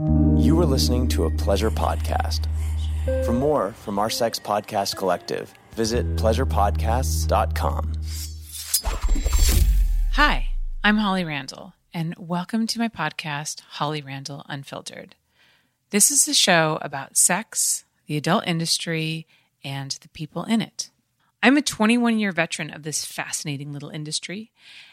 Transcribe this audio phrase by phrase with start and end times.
[0.00, 2.46] You are listening to a pleasure podcast.
[3.26, 7.92] For more from our sex podcast collective, visit pleasurepodcasts.com.
[10.12, 10.48] Hi,
[10.82, 15.16] I'm Holly Randall, and welcome to my podcast, Holly Randall Unfiltered.
[15.90, 19.26] This is a show about sex, the adult industry,
[19.62, 20.88] and the people in it.
[21.42, 24.50] I'm a 21 year veteran of this fascinating little industry,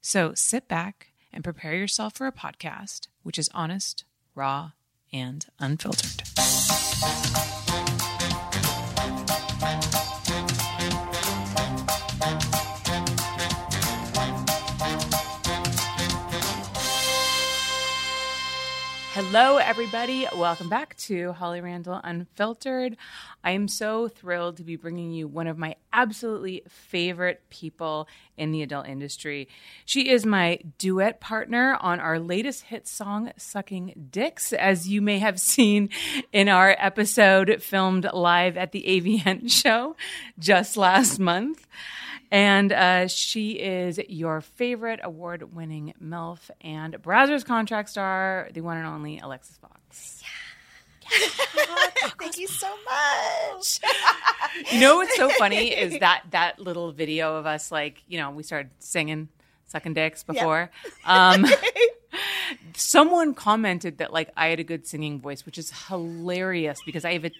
[0.00, 4.72] So sit back and prepare yourself for a podcast which is honest, raw,
[5.12, 6.22] and unfiltered.
[19.20, 20.28] Hello, everybody.
[20.36, 22.96] Welcome back to Holly Randall Unfiltered.
[23.42, 28.52] I am so thrilled to be bringing you one of my absolutely favorite people in
[28.52, 29.48] the adult industry.
[29.84, 35.18] She is my duet partner on our latest hit song, Sucking Dicks, as you may
[35.18, 35.88] have seen
[36.32, 39.96] in our episode filmed live at the AVN show
[40.38, 41.66] just last month.
[42.30, 48.76] And uh, she is your favorite award winning MILF and Brazzers contract star, the one
[48.76, 50.22] and only Alexis Fawx.
[50.22, 50.28] Yeah.
[52.18, 53.80] Thank you so much.
[54.70, 58.30] You know what's so funny is that that little video of us, like, you know,
[58.30, 59.28] we started singing
[59.66, 60.70] sucking dicks before.
[61.04, 61.46] Um,
[62.74, 67.12] someone commented that, like, I had a good singing voice, which is hilarious because I
[67.14, 67.30] have a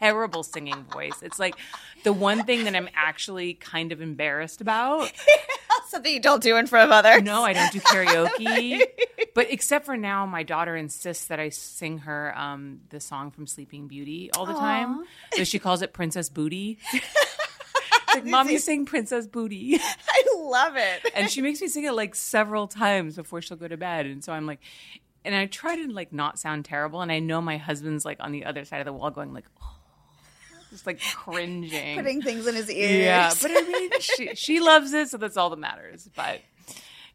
[0.00, 1.22] terrible singing voice.
[1.22, 1.56] It's like
[2.04, 5.10] the one thing that I'm actually kind of embarrassed about.
[5.88, 7.22] Something you don't do in front of others.
[7.22, 8.82] No, I don't do karaoke.
[9.34, 13.46] but except for now, my daughter insists that I sing her um, the song from
[13.46, 15.04] Sleeping Beauty all the time.
[15.34, 16.78] So she calls it Princess Booty.
[18.14, 19.78] Like, Mommy, sing Princess Booty.
[19.78, 21.12] I love it.
[21.14, 24.06] and she makes me sing it like several times before she'll go to bed.
[24.06, 24.60] And so I'm like,
[25.22, 27.02] and I try to like not sound terrible.
[27.02, 29.44] And I know my husband's like on the other side of the wall going like,
[29.62, 29.75] oh,
[30.76, 31.96] just like cringing.
[31.96, 33.04] Putting things in his ears.
[33.04, 36.08] Yeah, but I mean, she she loves it, so that's all that matters.
[36.14, 36.40] But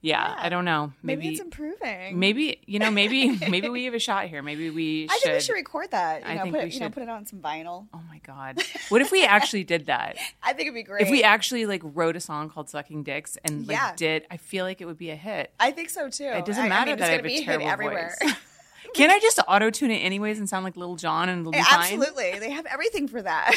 [0.04, 0.94] yeah, I don't know.
[1.04, 2.18] maybe, Maybe it's improving.
[2.18, 4.42] maybe you know maybe maybe we have a shot here.
[4.42, 5.22] Maybe we I should.
[5.22, 6.24] think we should record that.
[6.24, 6.94] You I know, think put we it, you know, should.
[6.94, 7.86] put it on some vinyl.
[7.94, 8.60] Oh my god!
[8.90, 10.18] What if we actually did that?
[10.44, 11.04] I think it'd be great.
[11.04, 13.94] If we actually like wrote a song called "Sucking Dicks" and like Yeah.
[13.96, 15.54] did, I feel like it would be a hit.
[15.60, 16.26] I think so too.
[16.26, 18.16] It doesn't I- I matter mean, that I have a terrible everywhere.
[18.22, 18.34] voice.
[18.94, 21.62] Can't I just auto tune it anyways and sound like Little John and it'll fine?
[21.62, 23.56] Eh, absolutely, they have everything for that.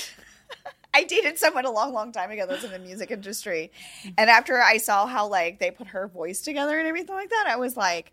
[0.95, 3.73] I dated someone a long, long time ago that's in the music industry,
[4.17, 7.47] and after I saw how like they put her voice together and everything like that,
[7.49, 8.13] I was like,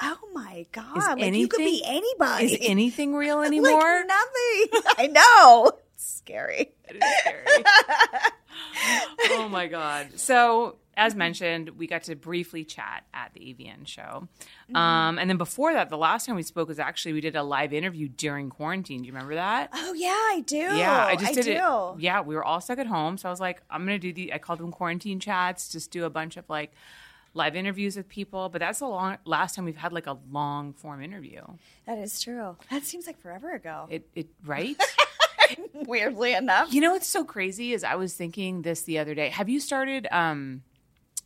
[0.00, 1.20] "Oh my god!
[1.20, 2.46] like you could be anybody.
[2.54, 4.04] Is anything real Like, anymore?
[4.04, 4.82] nothing.
[4.98, 5.70] I know.
[5.94, 6.72] It's scary.
[6.88, 7.46] It is scary.
[9.30, 10.18] oh my god.
[10.18, 14.28] So, as mentioned, we got to briefly chat at the AVN show.
[14.68, 14.76] Mm-hmm.
[14.76, 17.42] Um, and then before that, the last time we spoke was actually we did a
[17.42, 19.02] live interview during quarantine.
[19.02, 19.70] Do you remember that?
[19.74, 20.56] Oh yeah, I do.
[20.56, 21.50] Yeah, I just did do.
[21.50, 22.00] it.
[22.00, 24.32] Yeah, we were all stuck at home, so I was like, I'm gonna do the.
[24.32, 26.72] I called them quarantine chats, just do a bunch of like
[27.34, 28.48] live interviews with people.
[28.48, 31.42] But that's the long last time we've had like a long form interview.
[31.86, 32.56] That is true.
[32.70, 33.86] That seems like forever ago.
[33.90, 34.76] It, it right.
[35.74, 36.72] Weirdly enough.
[36.72, 39.28] You know what's so crazy is I was thinking this the other day.
[39.28, 40.08] Have you started?
[40.10, 40.62] Um,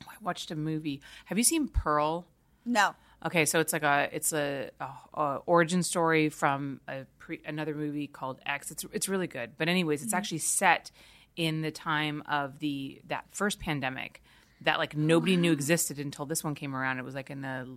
[0.09, 1.01] I watched a movie.
[1.27, 2.27] Have you seen Pearl?
[2.65, 2.95] No.
[3.25, 7.75] Okay, so it's like a it's a, a, a origin story from a pre, another
[7.75, 8.71] movie called X.
[8.71, 9.53] It's it's really good.
[9.59, 10.19] But anyways, it's mm-hmm.
[10.19, 10.91] actually set
[11.37, 14.23] in the time of the that first pandemic
[14.63, 16.99] that like nobody knew existed until this one came around.
[16.99, 17.69] It was like in the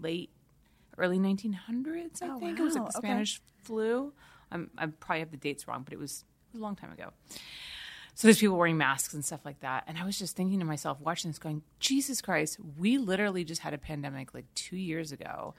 [0.00, 0.30] late
[0.98, 2.58] early 1900s, I Oh, think.
[2.58, 2.90] It was like wow.
[2.90, 3.08] the Okay.
[3.08, 4.12] Spanish flu.
[4.52, 6.92] I'm, I probably have the dates wrong, but it was, it was a long time
[6.92, 7.10] ago.
[8.14, 9.84] So there's people wearing masks and stuff like that.
[9.86, 13.62] And I was just thinking to myself, watching this, going, Jesus Christ, we literally just
[13.62, 15.54] had a pandemic like two years ago.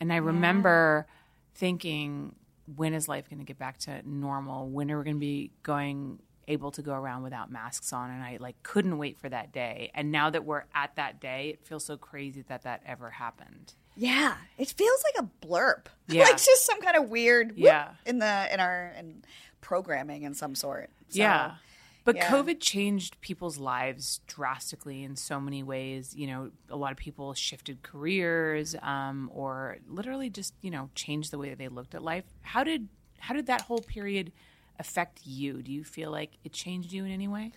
[0.00, 1.06] And I remember
[1.54, 2.34] thinking,
[2.74, 4.68] when is life going to get back to normal?
[4.68, 6.18] When are we going to be going
[6.48, 8.10] able to go around without masks on?
[8.10, 9.90] And I like couldn't wait for that day.
[9.94, 13.74] And now that we're at that day, it feels so crazy that that ever happened.
[13.98, 15.86] Yeah, it feels like a blurb.
[16.08, 16.22] Yeah.
[16.24, 17.88] like just some kind of weird Yeah.
[18.04, 19.24] in the in our in
[19.60, 20.90] programming in some sort.
[21.08, 21.54] So, Yeah.
[22.06, 22.30] But Yeah.
[22.30, 26.14] COVID changed people's lives drastically in so many ways.
[26.14, 31.32] You know, a lot of people shifted careers, um, or literally just you know changed
[31.32, 32.24] the way that they looked at life.
[32.42, 32.88] How did
[33.18, 34.32] how did that whole period
[34.78, 35.62] affect you?
[35.62, 37.50] Do you feel like it changed you in any way?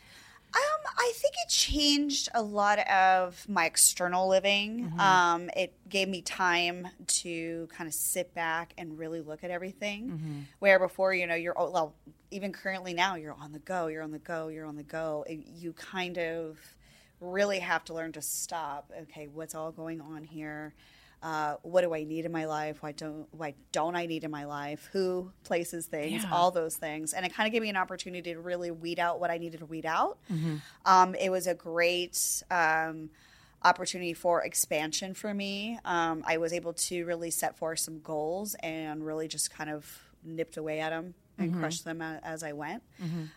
[1.00, 4.90] I think it changed a lot of my external living.
[4.90, 5.00] Mm-hmm.
[5.00, 10.10] Um, it gave me time to kind of sit back and really look at everything.
[10.10, 10.40] Mm-hmm.
[10.60, 11.96] Where before, you know, you're well,
[12.31, 15.24] even currently now, you're on the go, you're on the go, you're on the go.
[15.30, 16.60] And you kind of
[17.22, 18.92] really have to learn to stop.
[19.04, 20.74] Okay, what's all going on here?
[21.21, 22.81] Uh, what do I need in my life?
[22.81, 24.88] Why don't why don't I need in my life?
[24.94, 26.30] Who, places, things, Yeah.
[26.31, 29.19] all those things, and it kind of gave me an opportunity to really weed out
[29.19, 30.18] what I needed to weed out.
[30.86, 33.10] Um, it was a great um,
[33.63, 35.77] opportunity for expansion for me.
[35.83, 40.00] Um, I was able to really set forth some goals and really just kind of
[40.24, 42.81] nipped away at them and crushed them as I went.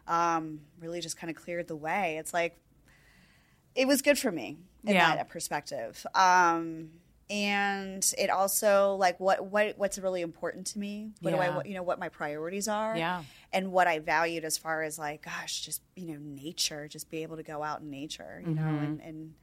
[0.06, 2.16] Um, really just kind of cleared the way.
[2.18, 2.58] It's like
[3.74, 5.16] it was good for me in Yeah.
[5.16, 6.04] that perspective.
[6.14, 6.90] Um,
[7.32, 11.12] and it also like what what what's really important to me.
[11.22, 13.22] What do I what, you know what my priorities are Yeah.
[13.52, 17.22] and what I valued as far as like, gosh, just you know, nature, just be
[17.22, 18.84] able to go out in nature, you know, Mm-hmm.
[18.84, 19.34] and, and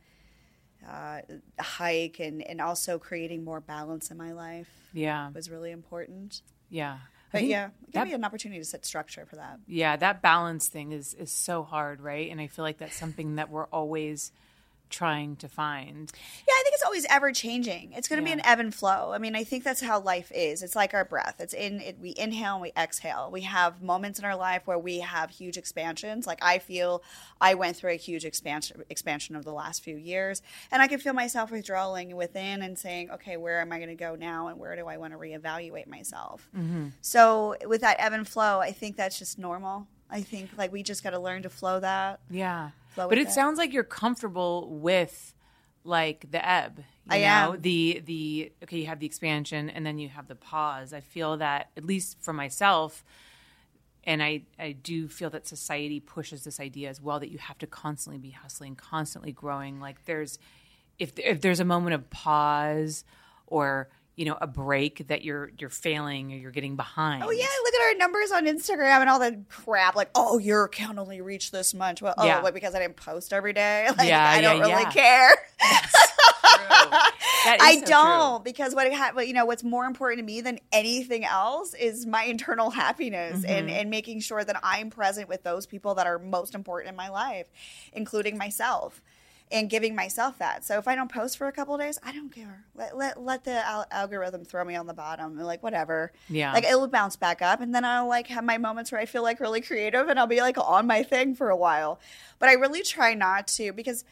[0.87, 1.21] uh,
[1.59, 6.41] hike, and and also creating more balance in my life Yeah, was really important.
[6.69, 6.97] yeah.
[7.31, 9.59] But yeah, give that- me an opportunity to set structure for that.
[9.67, 13.35] yeah that balance thing is is so hard right and i feel like that's something
[13.35, 14.31] that we're always
[14.89, 16.11] trying to find
[16.47, 17.93] Yeah, I think it's always ever changing.
[17.93, 19.11] It's going to be an ebb and flow.
[19.13, 20.63] I mean, I think that's how life is.
[20.63, 21.35] It's like our breath.
[21.39, 21.97] It's in it.
[21.99, 23.29] We inhale and we exhale.
[23.31, 26.25] We have moments in our life where we have huge expansions.
[26.27, 27.03] Like I feel
[27.41, 30.41] I went through a huge expansion expansion of the last few years,
[30.71, 33.95] and I can feel myself withdrawing within and saying, okay, where am I going to
[33.95, 36.47] go now, and where do I want to reevaluate myself?
[36.57, 36.87] Mm-hmm.
[37.01, 39.87] So with that ebb and flow, I think that's just normal.
[40.09, 42.19] I think like we just got to learn to flow that.
[42.29, 42.71] Yeah.
[42.95, 43.31] But it it.
[43.31, 45.33] sounds like you're comfortable with
[45.83, 46.79] like the ebb.
[47.05, 47.53] You I know?
[47.53, 47.61] am.
[47.61, 50.93] The the okay, you have the expansion and then you have the pause.
[50.93, 53.03] I feel that at least for myself
[54.03, 57.57] and I, I do feel that society pushes this idea as well that you have
[57.59, 59.79] to constantly be hustling, constantly growing.
[59.79, 60.39] Like there's
[60.97, 63.03] if if there's a moment of pause
[63.47, 63.89] or
[64.19, 67.23] you know a break that you're you're failing or you're getting behind.
[67.23, 69.95] Oh yeah, look at our numbers on Instagram and all that crap.
[69.95, 72.01] Like, oh, your account only reached this much.
[72.01, 72.41] Well, oh, Yeah.
[72.41, 73.87] what, because I didn't post every day.
[73.97, 74.91] Like, Yeah, I don't yeah, really yeah.
[74.91, 75.31] care.
[77.45, 80.41] That is I so don't because what ha- you know what's more important to me
[80.41, 83.49] than anything else is my internal happiness Mm-hmm.
[83.49, 86.95] and and making sure that I'm present with those people that are most important in
[86.97, 87.47] my life,
[87.93, 89.01] including myself.
[89.51, 90.63] And giving myself that.
[90.63, 92.65] So if I don't post for a couple of days, I don't care.
[92.75, 95.39] Let let, let the al- algorithm throw me on the bottom.
[95.39, 96.11] And like whatever.
[96.29, 96.53] Yeah.
[96.53, 99.23] Like it'll bounce back up, and then I'll like have my moments where I feel
[99.23, 101.99] like really creative, and I'll be like on my thing for a while.
[102.37, 104.05] But I really try not to because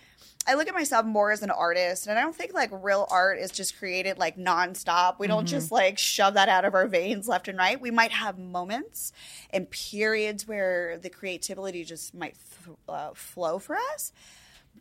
[0.47, 3.37] I look at myself more as an artist, and I don't think like real art
[3.37, 5.19] is just created like nonstop.
[5.19, 7.79] We don't just like shove that out of our veins left and right.
[7.79, 9.11] We might have moments
[9.51, 14.13] and periods where the creativity just might th- uh, flow for us.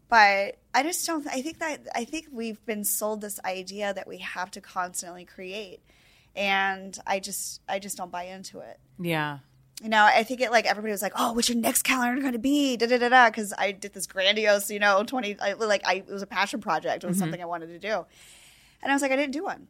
[0.09, 1.27] But I just don't.
[1.27, 5.25] I think that I think we've been sold this idea that we have to constantly
[5.25, 5.81] create,
[6.35, 8.79] and I just I just don't buy into it.
[8.99, 9.39] Yeah.
[9.83, 12.33] You know, I think it like everybody was like, "Oh, what's your next calendar going
[12.33, 13.29] to be?" Da da da da.
[13.29, 16.61] Because I did this grandiose, you know, twenty I, like I it was a passion
[16.61, 17.05] project.
[17.05, 17.25] It was mm-hmm.
[17.25, 18.07] something I wanted to do,
[18.83, 19.69] and I was like, I didn't do one.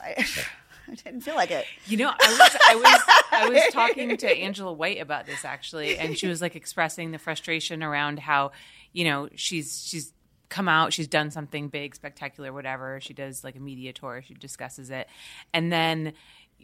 [0.00, 0.26] I,
[0.88, 1.66] I didn't feel like it.
[1.86, 3.00] You know, I was I was
[3.32, 7.18] I was talking to Angela White about this actually, and she was like expressing the
[7.18, 8.52] frustration around how,
[8.92, 10.12] you know, she's she's
[10.48, 13.00] come out, she's done something big, spectacular, whatever.
[13.00, 15.08] She does like a media tour, she discusses it,
[15.52, 16.12] and then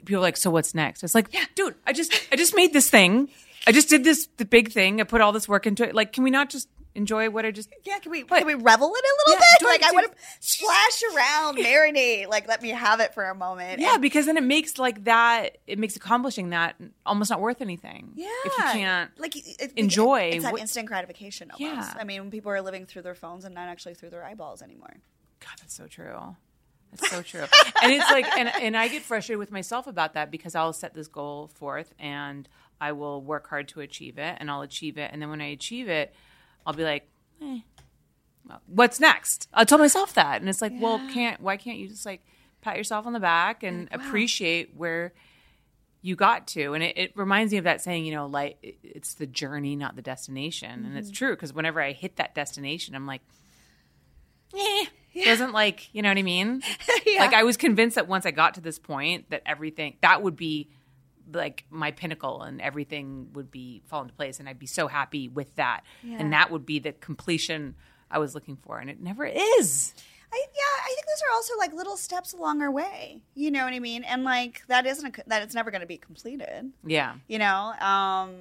[0.04, 1.02] people are like, so what's next?
[1.02, 3.30] It's like, yeah, dude, I just I just made this thing,
[3.66, 5.94] I just did this the big thing, I put all this work into it.
[5.94, 6.68] Like, can we not just
[6.98, 9.56] enjoy what I just Yeah, can we can we revel in it a little Yeah,
[9.60, 9.66] bit?
[9.66, 12.28] Like it, I want to splash around, marinate.
[12.28, 13.80] Like let me have it for a moment.
[13.80, 15.58] Yeah, And- because then it makes like that.
[15.66, 16.76] It makes accomplishing that
[17.06, 18.12] almost not worth anything.
[18.14, 19.10] Yeah, if you can't.
[19.18, 21.50] like it- it- enjoy It's that what- instant gratification.
[21.50, 21.94] Almost.
[21.94, 21.94] Yeah.
[22.00, 24.60] I mean, when people are living through their phones and not actually through their eyeballs
[24.60, 24.94] anymore.
[25.40, 26.36] God, that's so true.
[26.90, 27.44] That's so true.
[27.82, 30.94] and it's like, and and I get frustrated with myself about that because I'll set
[30.94, 32.48] this goal forth and
[32.80, 35.46] I will work hard to achieve it, and I'll achieve it, and then when I
[35.46, 36.14] achieve it,
[36.68, 37.08] I'll be like,
[37.42, 37.60] eh,
[38.66, 39.48] what's next?
[39.54, 42.20] I'll tell myself that, and it's like, well, can't why can't you just like
[42.60, 45.14] pat yourself on the back and appreciate where
[46.02, 46.74] you got to?
[46.74, 49.96] And it, it reminds me of that saying you know like it's the journey not
[49.96, 53.22] the destination and it's true because whenever i hit that destination i'm like
[54.54, 54.84] eh,
[55.24, 56.62] doesn't like you know what i mean?
[57.06, 57.20] Yeah.
[57.20, 60.36] like i was convinced that once i got to this point that everything that would
[60.36, 60.68] be
[61.32, 65.28] like my pinnacle and everything would be fall into place and I'd be so happy
[65.28, 65.82] with that.
[66.02, 66.16] Yeah.
[66.18, 67.74] And that would be the completion
[68.10, 69.94] I was looking for and it never is.
[70.32, 73.22] I, yeah, I think those are also like little steps along our way.
[73.34, 74.04] You know what I mean?
[74.04, 76.70] And like that isn't a, that it's never going to be completed.
[76.84, 77.14] Yeah.
[77.28, 78.34] You know, um,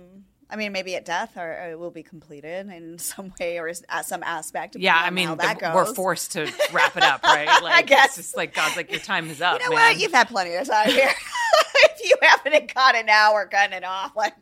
[0.50, 3.68] I mean, maybe at death, or, or it will be completed in some way or
[3.68, 4.76] at some aspect.
[4.78, 7.48] Yeah, I mean, the- we're forced to wrap it up, right?
[7.64, 8.18] Like, I guess.
[8.18, 9.60] It's just like, God's like, your time is up.
[9.60, 9.94] You know man.
[9.94, 10.02] what?
[10.02, 11.10] You've had plenty of time here.
[12.08, 14.16] you haven't got it now, we're cutting it off.
[14.16, 14.34] Like,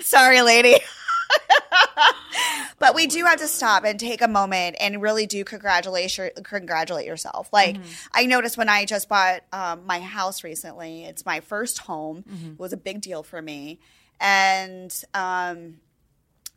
[0.00, 0.76] sorry, lady.
[2.78, 6.30] but we do have to stop and take a moment and really do congratulate your,
[6.42, 7.48] congratulate yourself.
[7.52, 7.76] Like
[8.12, 12.24] I noticed when I just bought um, my house recently, it's my first home.
[12.52, 13.80] It was a big deal for me,
[14.20, 15.78] and um,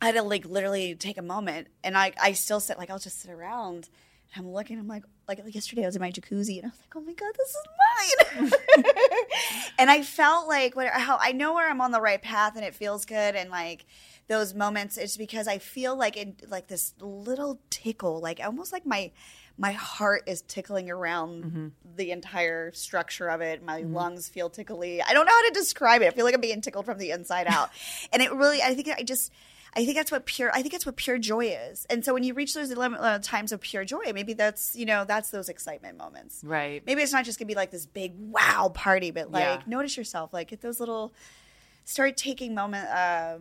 [0.00, 2.98] I had to like literally take a moment, and I I still sit like I'll
[2.98, 3.88] just sit around.
[4.36, 4.78] I'm looking.
[4.78, 7.12] I'm like, like yesterday I was in my jacuzzi, and I was like, oh my
[7.12, 8.52] god, this is mine.
[9.78, 12.64] and I felt like what how I know where I'm on the right path, and
[12.64, 13.86] it feels good, and like
[14.28, 14.96] those moments.
[14.96, 19.12] It's because I feel like it like this little tickle, like almost like my
[19.58, 21.66] my heart is tickling around mm-hmm.
[21.96, 23.62] the entire structure of it.
[23.62, 23.94] My mm-hmm.
[23.94, 25.00] lungs feel tickly.
[25.00, 26.08] I don't know how to describe it.
[26.08, 27.70] I feel like I'm being tickled from the inside out.
[28.12, 29.32] and it really, I think I just,
[29.76, 31.86] I think that's what pure, I think that's what pure joy is.
[31.90, 34.86] And so when you reach those limit, uh, times of pure joy, maybe that's, you
[34.86, 36.40] know, that's those excitement moments.
[36.42, 36.82] Right.
[36.86, 39.62] Maybe it's not just gonna be like this big wow party, but like Yeah.
[39.66, 41.12] notice yourself, like get those little,
[41.84, 43.38] start taking moment, uh,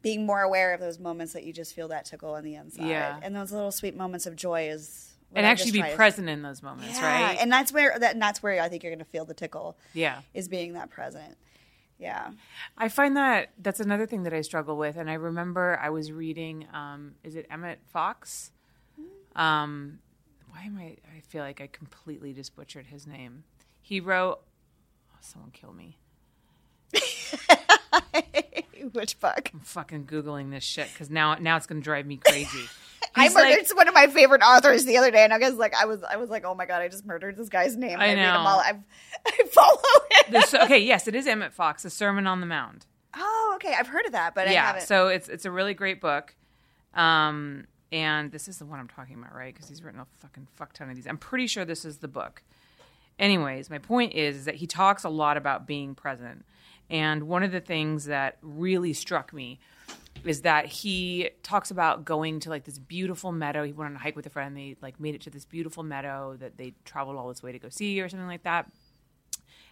[0.00, 2.86] being more aware of those moments that you just feel that tickle on the inside.
[2.86, 3.20] Yeah.
[3.20, 6.62] And those little sweet moments of joy is, and I actually be present in those
[6.62, 7.38] moments, yeah, right?
[7.38, 9.76] And that's where that and that's where I think you're going to feel the tickle
[9.92, 10.20] yeah.
[10.32, 11.36] is being that present.
[11.98, 12.30] Yeah.
[12.76, 14.96] I find that that's another thing that I struggle with.
[14.96, 18.52] And I remember I was reading, um, is it Emmett Fox?
[19.34, 19.98] Um,
[20.50, 23.44] why am I, I feel like I completely just butchered his name.
[23.80, 24.40] He wrote,
[25.12, 25.98] oh, someone kill me.
[28.92, 29.50] Which book?
[29.52, 32.64] I'm fucking Googling this shit because now, now it's going to drive me crazy.
[33.14, 35.74] I murdered like- one of my favorite authors the other day, and I was like,
[35.74, 37.98] I was, I was like, oh my god, I just murdered this guy's name.
[38.00, 38.38] I him know.
[38.38, 38.60] all.
[38.60, 38.78] I've,
[39.26, 39.78] I follow
[40.10, 40.30] it.
[40.30, 42.86] this, okay, yes, it is Emmett Fox, The Sermon on the Mount.
[43.14, 44.82] Oh, okay, I've heard of that, but I yeah, haven't.
[44.86, 46.34] so it's it's a really great book.
[46.94, 49.52] Um, and this is the one I'm talking about, right?
[49.52, 51.06] Because he's written a fucking fuck ton of these.
[51.06, 52.42] I'm pretty sure this is the book.
[53.18, 56.44] Anyways, my point is, is that he talks a lot about being present.
[56.90, 59.58] And one of the things that really struck me
[60.24, 63.64] is that he talks about going to like this beautiful meadow.
[63.64, 64.56] He went on a hike with a friend.
[64.56, 67.58] They like made it to this beautiful meadow that they traveled all this way to
[67.58, 68.70] go see or something like that.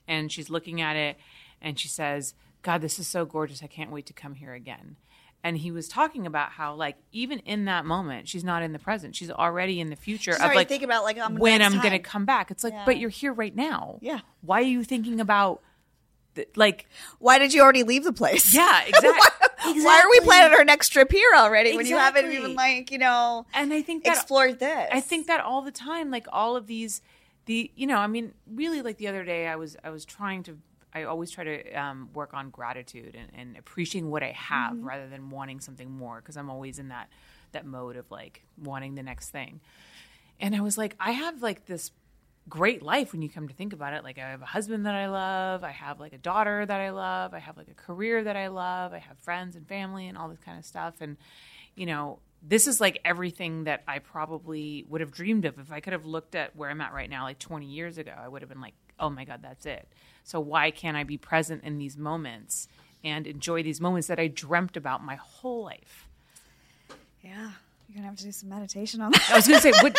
[0.09, 1.17] And she's looking at it
[1.61, 3.63] and she says, God, this is so gorgeous.
[3.63, 4.97] I can't wait to come here again.
[5.45, 8.81] And he was talking about how, like, even in that moment, she's not in the
[8.81, 9.15] present.
[9.15, 11.93] She's already in the future She's of like thinking about, like, um, when I'm going
[11.93, 12.51] to come back.
[12.51, 12.85] It's like, Yeah.
[12.85, 13.99] but you're here right now.
[14.01, 14.21] Yeah.
[14.41, 15.63] Why are you thinking about,
[16.57, 16.89] like,
[17.19, 18.55] Why did you already leave the place?
[18.55, 19.83] yeah, exactly.
[19.83, 22.99] Why are we planning our next trip here already when you haven't even like you
[22.99, 24.89] know and I think that explored this?
[24.93, 27.03] I think that all the time, like all of these,
[27.47, 30.43] the you know, I mean, really, like the other day, I was I was trying
[30.45, 30.59] to.
[30.95, 34.87] I always try to um, work on gratitude and, and appreciating what I have Mm-hmm.
[34.89, 37.11] rather than wanting something more because I'm always in that
[37.53, 39.61] that mode of like wanting the next thing.
[40.41, 41.91] And I was like, I have like this
[42.49, 44.05] great life when you come to think about it.
[44.05, 46.91] Like I have a husband that I love, I have like a daughter that I
[46.91, 50.17] love, I have like a career that I love, I have friends and family and
[50.17, 50.95] all this kind of stuff.
[51.01, 51.17] And
[51.75, 55.81] you know, this is like everything that I probably would have dreamed of if I
[55.81, 58.13] could have looked at where I'm at right now, like 20 years ago.
[58.17, 59.89] I would have been like, oh my God, that's it.
[60.25, 62.69] So why can't I be present in these moments
[63.05, 66.07] and enjoy these moments that I dreamt about my whole life?
[67.27, 67.51] yeah,
[67.89, 69.31] you're gonna have to do some meditation on that.
[69.31, 69.97] I was going to say, what,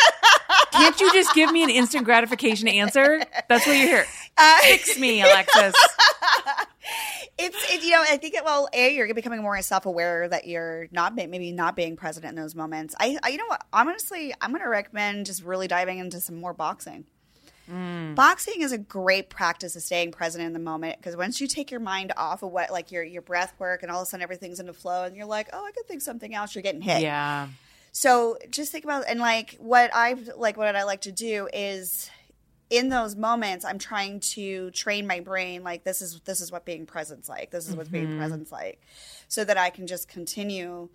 [0.78, 3.22] can't you just give me an instant gratification answer?
[3.48, 4.06] That's what you're here.
[4.36, 5.74] Uh, Fix me, Alexis.
[7.38, 10.46] it's it, you know I think it, well a you're becoming more self aware that
[10.46, 12.94] you're not maybe not being present in those moments.
[12.98, 16.52] I, I you know what honestly I'm gonna recommend just really diving into some more
[16.52, 17.04] boxing.
[17.70, 18.14] Mm.
[18.14, 21.70] Boxing is a great practice of staying present in the moment because once you take
[21.70, 24.22] your mind off of what like your your breath work and all of a sudden
[24.22, 27.02] everything's into flow and you're like oh I could think something else you're getting hit.
[27.02, 27.48] Yeah.
[27.98, 32.08] So just think about and like what I've like what I like to do is
[32.70, 36.64] in those moments I'm trying to train my brain like this is this is what
[36.64, 37.50] being present's like.
[37.50, 38.18] This is what being mm-hmm.
[38.18, 38.80] present's like.
[39.26, 40.90] So that I can just continue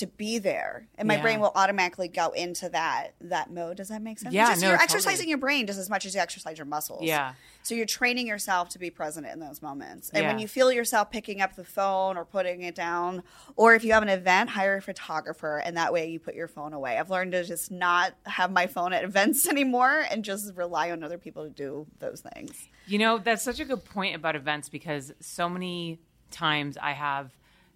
[0.00, 1.22] to be there and my Yeah.
[1.22, 3.76] brain will automatically go into that that mode.
[3.78, 4.34] Does that make sense?
[4.34, 4.84] Yeah, Just- no, you're totally.
[4.96, 7.02] exercising your brain just as much as you exercise your muscles.
[7.04, 7.34] Yeah.
[7.62, 10.08] so you're training yourself to be present in those moments.
[10.14, 13.22] And when you feel yourself picking up the phone or putting it down
[13.54, 16.48] or if you have an event hire a photographer and that way you put your
[16.48, 16.96] phone away.
[16.96, 21.04] I've learned to just not have my phone at events anymore and just rely on
[21.04, 22.68] other people to do those things.
[22.86, 27.30] You know, that's such a good point about events because so many times I have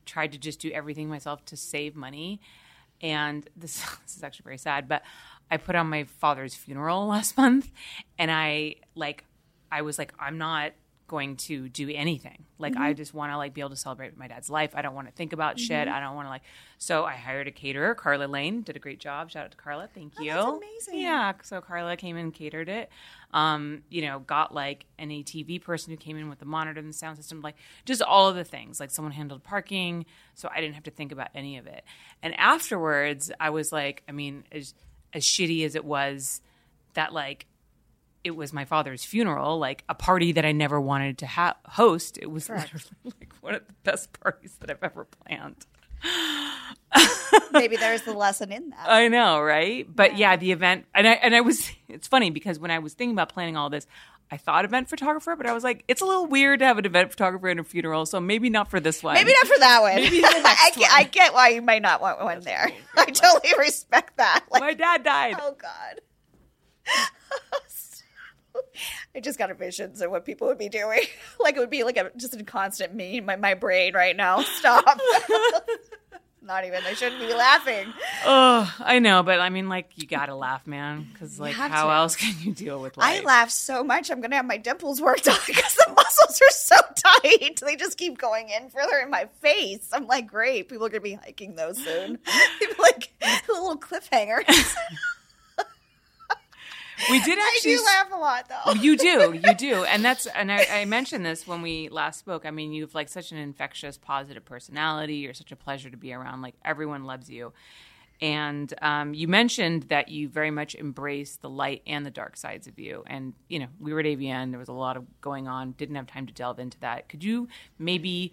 [0.06, 2.40] tried to just do everything myself to save money.
[3.00, 5.02] And this, this is actually very sad, but
[5.50, 7.70] I put on my father's funeral last month
[8.18, 9.24] and I like
[9.70, 10.72] I was like I'm not
[11.06, 12.44] going to do anything.
[12.58, 14.72] Like I just want to like be able to celebrate my dad's life.
[14.74, 15.86] I don't want to think about shit.
[15.86, 16.42] I don't want to like
[16.78, 19.30] so I hired a caterer, Carla Lane, did a great job.
[19.30, 19.88] Shout out to Carla.
[19.94, 20.32] Thank you.
[20.32, 21.00] that's amazing.
[21.00, 22.90] Yeah, so Carla came in and catered it.
[23.32, 26.88] Um, you know, got like an ATV person who came in with the monitor and
[26.88, 28.80] the sound system, like just all of the things.
[28.80, 31.84] Like someone handled parking, so I didn't have to think about any of it.
[32.22, 34.74] And afterwards, I was like, I mean, as
[35.12, 36.40] as shitty as it was,
[36.94, 37.46] that like
[38.24, 42.18] it was my father's funeral, like a party that I never wanted to ha- host.
[42.20, 45.66] It was literally like one of the best parties that I've ever planned.
[47.52, 49.86] maybe there's the lesson in that I know, right?
[49.94, 51.70] But yeah, the event, and I and I was.
[51.86, 53.86] It's funny because when I was thinking about planning all this,
[54.28, 56.86] I thought event photographer, but I was like, it's a little weird to have an
[56.86, 59.14] event photographer in a funeral, so maybe not for this one.
[59.14, 59.94] Maybe not for that one.
[59.94, 60.90] Maybe I, get, one.
[60.92, 62.72] I get why you might not want one there.
[62.96, 64.44] I totally respect that.
[64.50, 65.36] Like, My dad died.
[65.40, 66.00] oh God.
[69.14, 71.00] I just got a visions of what people would be doing.
[71.40, 74.16] Like it would be like a just a constant meme in my, my brain right
[74.16, 74.40] now.
[74.42, 74.98] Stop.
[76.44, 76.82] Not even.
[76.84, 77.92] I shouldn't be laughing.
[78.26, 81.92] Oh, I know, but I mean, like, you gotta laugh, man, because like, how to.
[81.92, 83.22] else can you deal with life?
[83.22, 84.10] I laugh so much.
[84.10, 87.60] I'm gonna have my dimples worked on because the muscles are so tight.
[87.64, 89.88] They just keep going in further in my face.
[89.92, 90.68] I'm like, great.
[90.68, 92.18] People are gonna be hiking those soon.
[92.58, 94.44] People like a little cliffhanger.
[97.10, 97.72] We did actually.
[97.72, 98.72] I do laugh a lot though.
[98.74, 102.46] You do, you do, and that's and I, I mentioned this when we last spoke.
[102.46, 105.16] I mean, you've like such an infectious, positive personality.
[105.16, 106.42] You're such a pleasure to be around.
[106.42, 107.52] Like everyone loves you,
[108.20, 112.66] and um, you mentioned that you very much embrace the light and the dark sides
[112.66, 113.04] of you.
[113.06, 114.50] And you know, we were at AVN.
[114.50, 115.72] There was a lot of going on.
[115.72, 117.08] Didn't have time to delve into that.
[117.08, 118.32] Could you maybe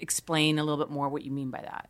[0.00, 1.88] explain a little bit more what you mean by that?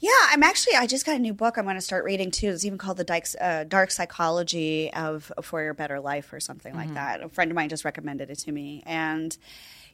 [0.00, 0.76] Yeah, I'm actually.
[0.76, 1.58] I just got a new book.
[1.58, 2.50] I'm going to start reading too.
[2.50, 6.74] It's even called the Dark, uh, Dark Psychology of For Your Better Life or something
[6.74, 7.20] like that.
[7.22, 9.36] A friend of mine just recommended it to me, and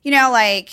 [0.03, 0.71] you know, like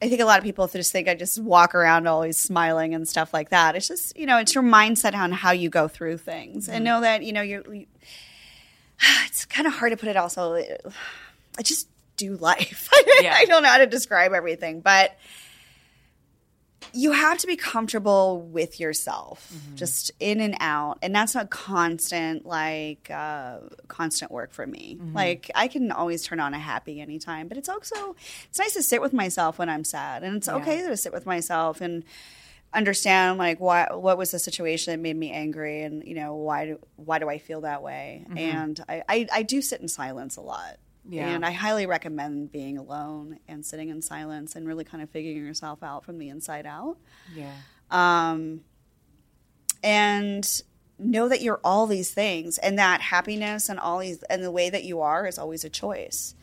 [0.00, 3.08] I think a lot of people just think I just walk around always smiling and
[3.08, 3.76] stuff like that.
[3.76, 7.02] It's just you know, it's your mindset on how you go through things, and know
[7.02, 7.74] that you know you're.
[7.74, 7.86] You,
[9.26, 10.16] it's kind of hard to put it.
[10.16, 10.54] Also,
[11.58, 12.90] I just do life.
[13.20, 13.34] Yeah.
[13.34, 15.16] I don't know how to describe everything, but
[16.92, 19.76] you have to be comfortable with yourself mm-hmm.
[19.76, 24.98] just in and out and that's not constant like uh, constant work for me.
[25.00, 25.14] Mm-hmm.
[25.14, 28.16] Like i can always turn on a happy anytime but it's also
[28.48, 31.26] it's nice to sit with myself when i'm sad and it's okay to sit with
[31.26, 32.04] myself and
[32.74, 36.66] understand like why what was the situation that made me angry and you know why
[36.66, 38.24] do why do i feel that way?
[38.28, 38.38] Mm-hmm.
[38.38, 41.28] And I, I i do sit in silence a lot Yeah.
[41.28, 45.44] and I highly recommend being alone and sitting in silence and really kind of figuring
[45.44, 46.96] yourself out from the inside out.
[47.34, 47.52] Yeah.
[47.90, 48.60] Um,
[49.82, 50.62] and
[50.98, 54.70] know that you're all these things and that happiness and all these and the way
[54.70, 56.34] that you are is always a choice.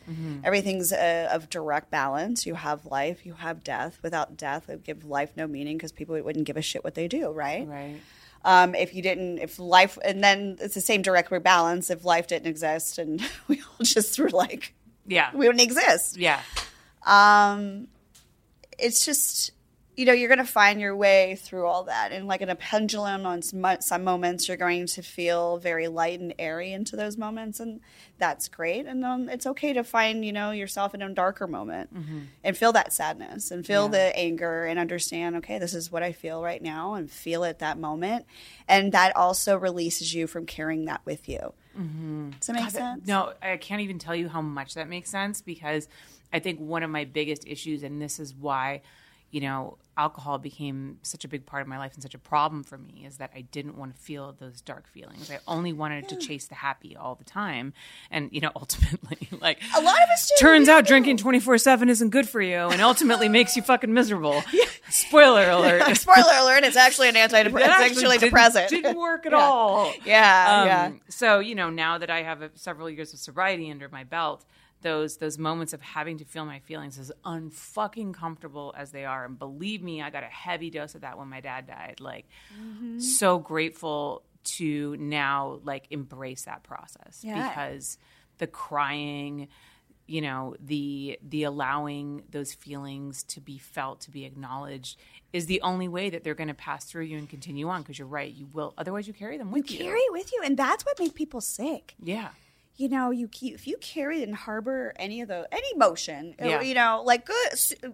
[0.44, 2.44] Everything's uh, of direct balance.
[2.44, 3.98] You have life, you have death.
[4.02, 6.94] Without death, it would give life no meaning because people wouldn't give a shit what
[6.94, 7.66] they do, right?
[7.66, 8.00] Right.
[8.44, 11.90] Um, if you didn't, if life, and then it's the same direct rebalance.
[11.90, 14.74] If life didn't exist and we all just were like,
[15.06, 15.30] Yeah.
[15.32, 16.16] we wouldn't exist.
[16.16, 16.40] Yeah.
[17.06, 17.88] Um,
[18.78, 19.52] it's just,
[19.94, 22.12] you know, you're going to find your way through all that.
[22.12, 26.18] And like in a pendulum, on some, some moments, you're going to feel very light
[26.18, 27.60] and airy into those moments.
[27.60, 27.80] And
[28.18, 28.86] that's great.
[28.86, 31.90] And um, it's okay to find, you know, yourself in a darker moment
[32.42, 36.12] and feel that sadness and feel the anger and understand, okay, this is what I
[36.12, 38.24] feel right now and feel it that moment.
[38.66, 41.52] And that also releases you from carrying that with you.
[42.38, 43.06] Does that make sense?
[43.06, 45.86] No, I can't even tell you how much that makes sense because
[46.32, 48.80] I think one of my biggest issues, and this is why,
[49.32, 52.62] you know, alcohol became such a big part of my life and such a problem
[52.62, 55.30] for me, is that I didn't want to feel those dark feelings.
[55.30, 57.72] I only wanted to chase the happy all the time.
[58.10, 60.34] And, you know, ultimately, like, A lot of us do.
[60.38, 64.42] turns out drinking 24 7 isn't good for you and ultimately makes you fucking miserable.
[64.90, 65.96] Spoiler alert.
[65.96, 67.54] Spoiler alert, it's actually an antidepressant.
[67.60, 67.68] It's
[67.98, 68.68] actually didn't- depressant.
[68.68, 69.92] Didn't work at all.
[70.04, 70.92] Yeah, Um, yeah.
[71.08, 74.44] So you know, now that I have a, several years of sobriety under my belt,
[74.82, 79.24] those those moments of having to feel my feelings as unfucking comfortable as they are.
[79.24, 81.96] And believe me i got a heavy dose of that when my dad died.
[82.00, 82.26] Like
[82.60, 82.98] mm-hmm.
[82.98, 87.48] so grateful to now like embrace that process Yeah.
[87.48, 87.98] because
[88.38, 89.48] the crying
[90.08, 94.98] you know the the allowing those feelings to be felt to be acknowledged
[95.32, 97.98] is the only way that they're going to pass through you and continue on because
[97.98, 100.42] you're right you will otherwise you carry them You with you, carry it with you,
[100.44, 101.94] and that's what makes people sick.
[102.02, 102.30] yeah
[102.76, 106.46] you know you keep if you carry and harbor any of the any emotion uh,
[106.46, 106.60] Yeah.
[106.62, 107.52] you know like good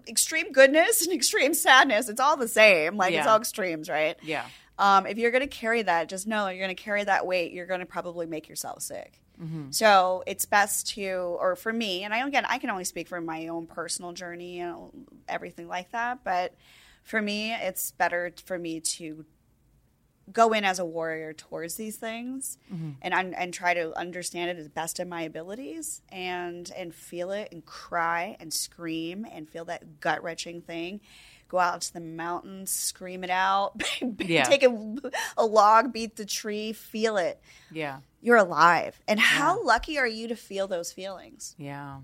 [0.09, 2.97] extreme goodness and extreme sadness it's all the same.
[2.97, 4.17] Like it's all extremes right?
[4.23, 4.45] Yeah.
[4.79, 7.53] Um, if you're going to carry that just know you're going to carry that weight
[7.53, 9.21] you're going to probably make yourself sick.
[9.41, 9.71] Mm-hmm.
[9.71, 11.07] so it's best to
[11.41, 14.59] or for me and i again i can only speak from my own personal journey
[14.59, 14.91] and
[15.29, 16.57] everything like that but
[17.05, 19.25] for me it's better for me to
[20.33, 22.91] go in as a warrior towards these things mm-hmm.
[23.03, 27.31] and un- and try to understand it as best of my abilities and and feel
[27.31, 31.01] it and cry and scream and feel that gut wrenching thing.
[31.49, 33.83] Go out to the mountains scream it out
[34.19, 34.45] Yeah.
[34.45, 34.97] take a,
[35.37, 37.41] a log beat the tree feel it.
[37.71, 38.01] Yeah.
[38.21, 39.01] You're alive.
[39.09, 41.55] And how lucky are you to feel those feelings?
[41.57, 41.99] Yeah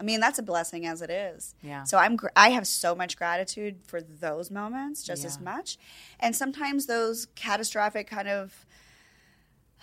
[0.00, 1.54] I mean, that's a blessing as it is.
[1.62, 1.84] Yeah.
[1.84, 5.78] So I'm, I have so much gratitude for those moments, just as much,
[6.18, 8.64] and sometimes those catastrophic kind of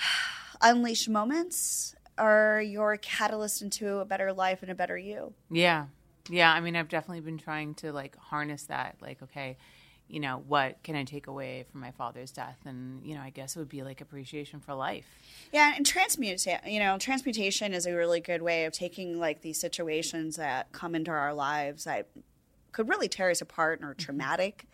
[0.62, 5.34] unleashed moments are your catalyst into a better life and a better you.
[5.50, 5.86] Yeah.
[6.30, 6.50] Yeah.
[6.50, 8.96] I mean, I've definitely been trying to like harness that.
[9.02, 9.58] Like, okay,
[10.08, 12.58] you know, what can I take away from my father's death?
[12.64, 15.04] And, you know, I guess it would be like appreciation for life.
[15.52, 19.58] Yeah, and transmutation, you know, transmutation is a really good way of taking like these
[19.60, 22.08] situations that come into our lives that
[22.72, 24.66] could really tear us apart and are traumatic,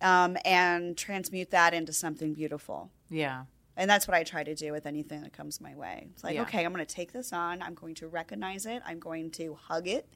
[0.00, 2.90] um, and transmute that into something beautiful.
[3.10, 3.44] Yeah.
[3.76, 6.08] And that's what I try to do with anything that comes my way.
[6.12, 6.42] It's like, Yeah.
[6.42, 7.62] okay, I'm going to take this on.
[7.62, 8.82] I'm going to recognize it.
[8.84, 10.08] I'm going to hug it.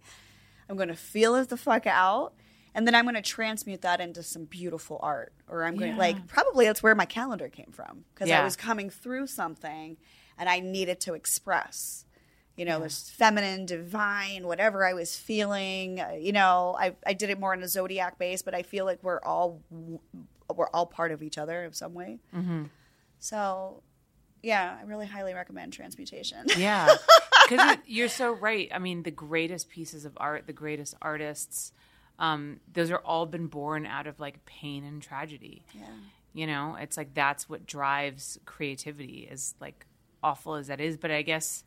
[0.68, 2.32] I'm going to feel it the fuck out.
[2.74, 5.32] And then I'm going to transmute that into some beautiful art.
[5.48, 6.00] Or I'm going to, Yeah.
[6.00, 8.04] like, probably that's where my calendar came from.
[8.14, 8.40] Because Yeah.
[8.40, 9.96] I was coming through something
[10.38, 12.04] and I needed to express.
[12.56, 16.00] You know, this feminine, divine, whatever I was feeling.
[16.00, 18.84] Uh, you know, I, I did it more on a zodiac base, but I feel
[18.84, 19.62] like we're all
[20.54, 22.18] we're all part of each other in some way.
[23.18, 23.82] So,
[24.42, 26.46] yeah, I really highly recommend transmutation.
[26.56, 26.94] Yeah.
[27.48, 28.68] Because you're so right.
[28.72, 31.72] I mean, the greatest pieces of art, the greatest artists,
[32.18, 35.64] um, those are all been born out of like pain and tragedy.
[35.74, 35.86] yeah.
[36.34, 39.84] You know, it's like that's what drives creativity, is like
[40.22, 40.96] awful as that is.
[40.96, 41.62] But I guess,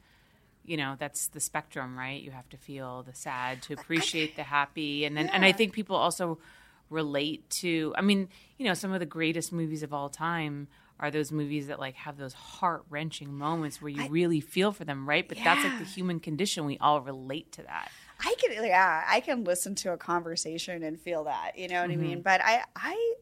[0.63, 2.19] you know, that's the spectrum, right?
[2.19, 5.05] You have to feel the sad to appreciate the happy.
[5.05, 6.39] And then, and I think people also
[6.89, 8.27] relate to, I mean,
[8.57, 10.67] you know, some of the greatest movies of all time
[10.99, 14.85] are those movies that like have those heart wrenching moments where you really feel for
[14.85, 15.27] them, right?
[15.27, 16.65] But that's like the human condition.
[16.65, 17.91] We all relate to that.
[18.19, 21.91] I can yeah, I can listen to a conversation and feel that, you know what
[21.91, 22.21] I mean?
[22.21, 23.13] But I I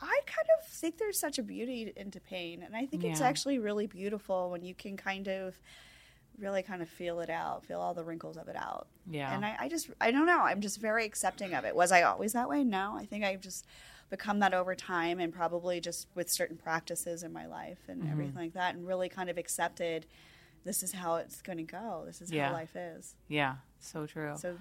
[0.00, 3.58] I kind of think there's such a beauty into pain and I think it's actually
[3.58, 5.58] really beautiful when you can kind of
[6.38, 8.86] really kind of feel it out, feel all the wrinkles of it out.
[9.10, 9.34] Yeah.
[9.34, 11.74] And I, I just I don't know, I'm just very accepting of it.
[11.74, 12.62] Was I always that way?
[12.62, 12.94] No.
[12.96, 13.66] I think I've just
[14.10, 18.12] become that over time and probably just with certain practices in my life and Mm-hmm.
[18.12, 20.06] everything like that and really kind of accepted
[20.68, 22.02] this is how it's going to go.
[22.04, 22.48] This is Yeah.
[22.48, 23.14] how life is.
[23.26, 24.34] Yeah, so true.
[24.36, 24.58] So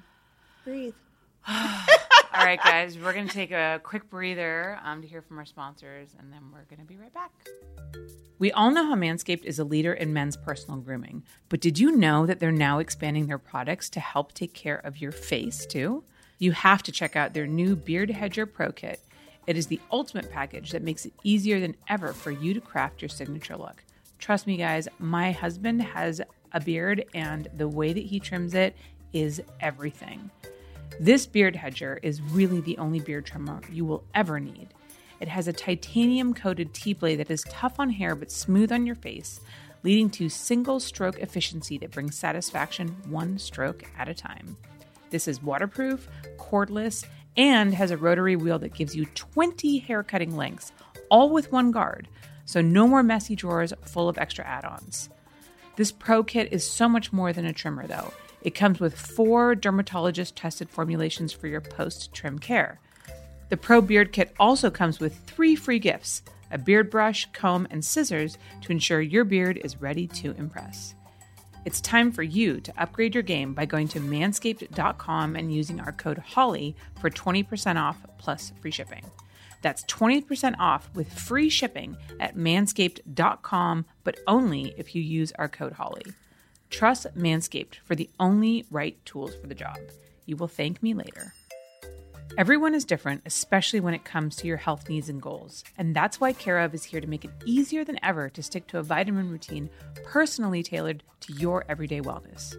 [0.64, 0.94] breathe.
[1.50, 5.46] All right, guys, we're going to take a quick breather um, to hear from our
[5.46, 7.32] sponsors, and then we're going to be right back.
[8.40, 11.92] We all know how Manscaped is a leader in men's personal grooming, but did you
[11.92, 16.04] know that they're now expanding their products to help take care of your face too?
[16.40, 19.02] You have to check out their new Beard Hedger Pro Kit.
[19.46, 23.02] It is the ultimate package that makes it easier than ever for you to craft
[23.02, 23.84] your signature look.
[24.20, 28.76] Trust me, guys, my husband has a beard, and the way that he trims it
[29.14, 30.30] is everything.
[31.00, 34.70] This beard hedger is really the only beard trimmer you will ever need.
[35.20, 38.86] It has a titanium coated T blade that is tough on hair but smooth on
[38.86, 39.40] your face,
[39.84, 44.58] leading to single stroke efficiency that brings satisfaction one stroke at a time.
[45.10, 50.36] This is waterproof, cordless, and has a rotary wheel that gives you 20 hair cutting
[50.36, 50.72] lengths,
[51.10, 52.08] all with one guard,
[52.48, 55.10] so no more messy drawers full of extra add ons.
[55.76, 58.12] This Pro Kit is so much more than a trimmer, though.
[58.42, 62.80] It comes with four dermatologist tested formulations for your post trim care.
[63.50, 67.84] The Pro Beard Kit also comes with three free gifts a beard brush, comb, and
[67.84, 70.96] scissors to ensure your beard is ready to impress.
[71.66, 75.92] It's time for you to upgrade your game by going to manscaped.com and using our
[75.92, 79.04] code HOLLY for 20% off plus free shipping.
[79.62, 85.74] That's 20% off with free shipping at manscaped.com, but only if you use our code
[85.74, 86.06] HOLLY.
[86.70, 89.78] Trust Manscaped for the only right tools for the job.
[90.26, 91.34] You will thank me later.
[92.38, 95.64] Everyone is different, especially when it comes to your health needs and goals.
[95.78, 98.78] And that's why Care/of is here to make it easier than ever to stick to
[98.78, 99.70] a vitamin routine
[100.04, 102.56] personally tailored to your everyday wellness.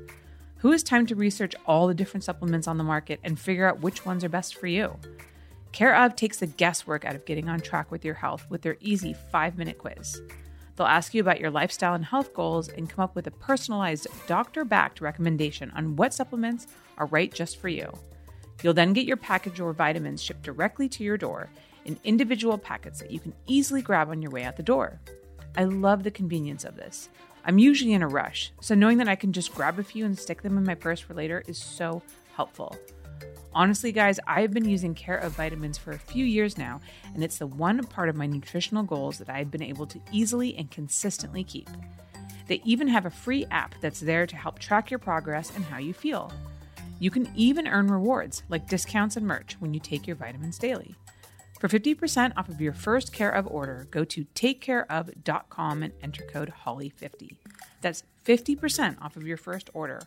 [0.57, 3.81] Who has time to research all the different supplements on the market and figure out
[3.81, 4.99] which ones are best for you?
[5.73, 9.15] Care/of takes the guesswork out of getting on track with your health with their easy
[9.31, 10.21] five minute quiz.
[10.77, 14.07] They'll ask you about your lifestyle and health goals and come up with a personalized,
[14.29, 17.93] doctor backed recommendation on what supplements are right just for you.
[18.63, 21.51] You'll then get your package or vitamins shipped directly to your door
[21.85, 25.01] in individual packets that you can easily grab on your way out the door.
[25.57, 27.09] I love the convenience of this.
[27.45, 30.19] I'm usually in a rush, so knowing that I can just grab a few and
[30.19, 32.03] stick them in my purse for later is so
[32.35, 32.77] helpful.
[33.55, 36.81] Honestly, guys, I've been using Care/of Vitamins for a few years now,
[37.15, 40.57] and it's the one part of my nutritional goals that I've been able to easily
[40.57, 41.69] and consistently keep.
[42.47, 45.79] They even have a free app that's there to help track your progress and how
[45.79, 46.33] you feel.
[47.01, 50.95] You can even earn rewards like discounts and merch when you take your vitamins daily.
[51.59, 57.37] For 50% off of your first Care/of order, go to takecareof.com and enter code HOLLY50.
[57.81, 60.01] That's 50% off of your first order.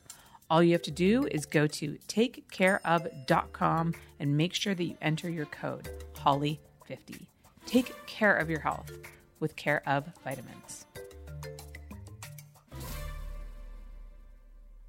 [0.52, 5.30] All you have to do is go to takecareof.com and make sure that you enter
[5.30, 7.26] your code HOLLY50.
[7.66, 8.92] Take care of your health
[9.40, 10.88] with Care/of Vitamins.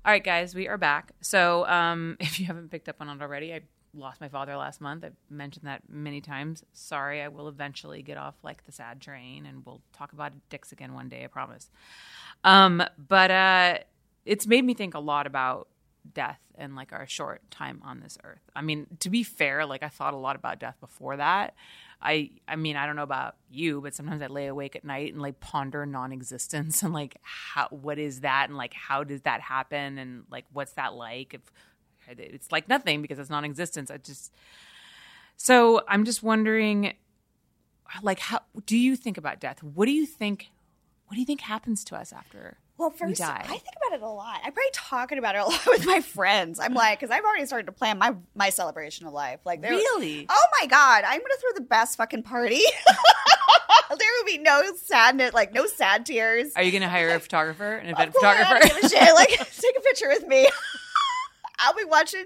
[0.04, 1.12] All right, guys, we are back.
[1.20, 3.60] So, um, if you haven't picked up on it already, I
[3.94, 5.04] lost my father last month.
[5.04, 6.64] I've mentioned that many times.
[6.72, 10.72] Sorry, I will eventually get off like the sad train, and we'll talk about dicks
[10.72, 11.22] again one day.
[11.22, 11.70] I promise.
[12.42, 13.78] Um, but uh,
[14.24, 15.68] it's made me think a lot about
[16.14, 18.42] death and like our short time on this earth.
[18.54, 21.54] I mean, to be fair, like I thought a lot about death before that.
[22.00, 25.12] I I mean, I don't know about you, but sometimes I lay awake at night
[25.12, 29.40] and like ponder non-existence and like how what is that and like how does that
[29.40, 31.40] happen and like what's that like if
[32.08, 33.90] it's like nothing because it's non-existence.
[33.90, 34.32] I just
[35.36, 36.94] So, I'm just wondering
[38.02, 39.62] like how do you think about death?
[39.62, 40.50] What do you think
[41.06, 43.20] what do you think happens to us after Well, first?
[43.20, 44.40] I think about it a lot.
[44.44, 46.58] I'm probably talking about it a lot with my friends.
[46.58, 49.40] I'm like, because I've already started to plan my my celebration of life.
[49.44, 50.26] Like, Really?
[50.28, 52.60] Oh my god, I'm gonna throw the best fucking party.
[53.98, 56.52] there will be no sadness, like no sad tears.
[56.56, 58.66] Are you going to hire a photographer, an event don't photographer?
[58.68, 59.14] give a shit.
[59.14, 59.28] Like,
[59.60, 60.48] take a picture with me.
[61.58, 62.24] I'll be watching.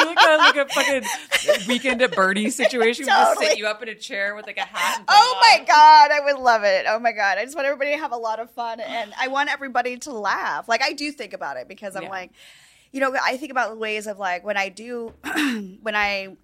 [0.00, 3.04] You look like a fucking weekend at Bernie's situation.
[3.04, 3.46] We just Totally.
[3.46, 4.98] sit you up in a chair with like a hat.
[4.98, 5.66] And Oh my on.
[5.66, 6.86] god, I would love it.
[6.88, 9.28] Oh my god, I just want everybody to have a lot of fun, and I
[9.28, 10.68] want everybody to laugh.
[10.68, 12.10] Like I do think about it because I'm Yeah.
[12.10, 12.30] like,
[12.92, 15.12] you know, I think about ways of like when I do,
[15.82, 16.36] when I,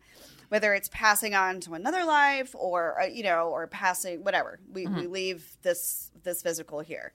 [0.49, 4.85] whether it's passing on to another life or uh, you know, or passing whatever, we
[4.87, 5.01] Mm-hmm.
[5.01, 7.13] we leave this this physical here.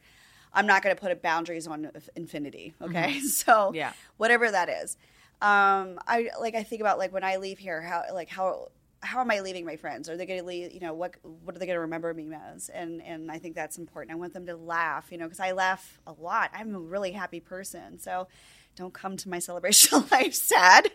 [0.54, 2.74] I'm not going to put boundaries on infinity.
[2.82, 3.76] Okay, so Mm-hmm.
[3.76, 3.94] Yeah.
[4.18, 4.98] whatever that is.
[5.42, 8.70] Um, I like I think about like when I leave here, how like how
[9.02, 10.08] how am I leaving my friends?
[10.10, 10.72] Are they going to leave?
[10.72, 12.70] You know, what what are they going to remember me as?
[12.70, 14.12] And and I think that's important.
[14.12, 15.12] I want them to laugh.
[15.12, 16.52] You know, because I laugh a lot.
[16.54, 18.28] I'm a really happy person, so
[18.76, 20.92] don't come to my celebration life sad.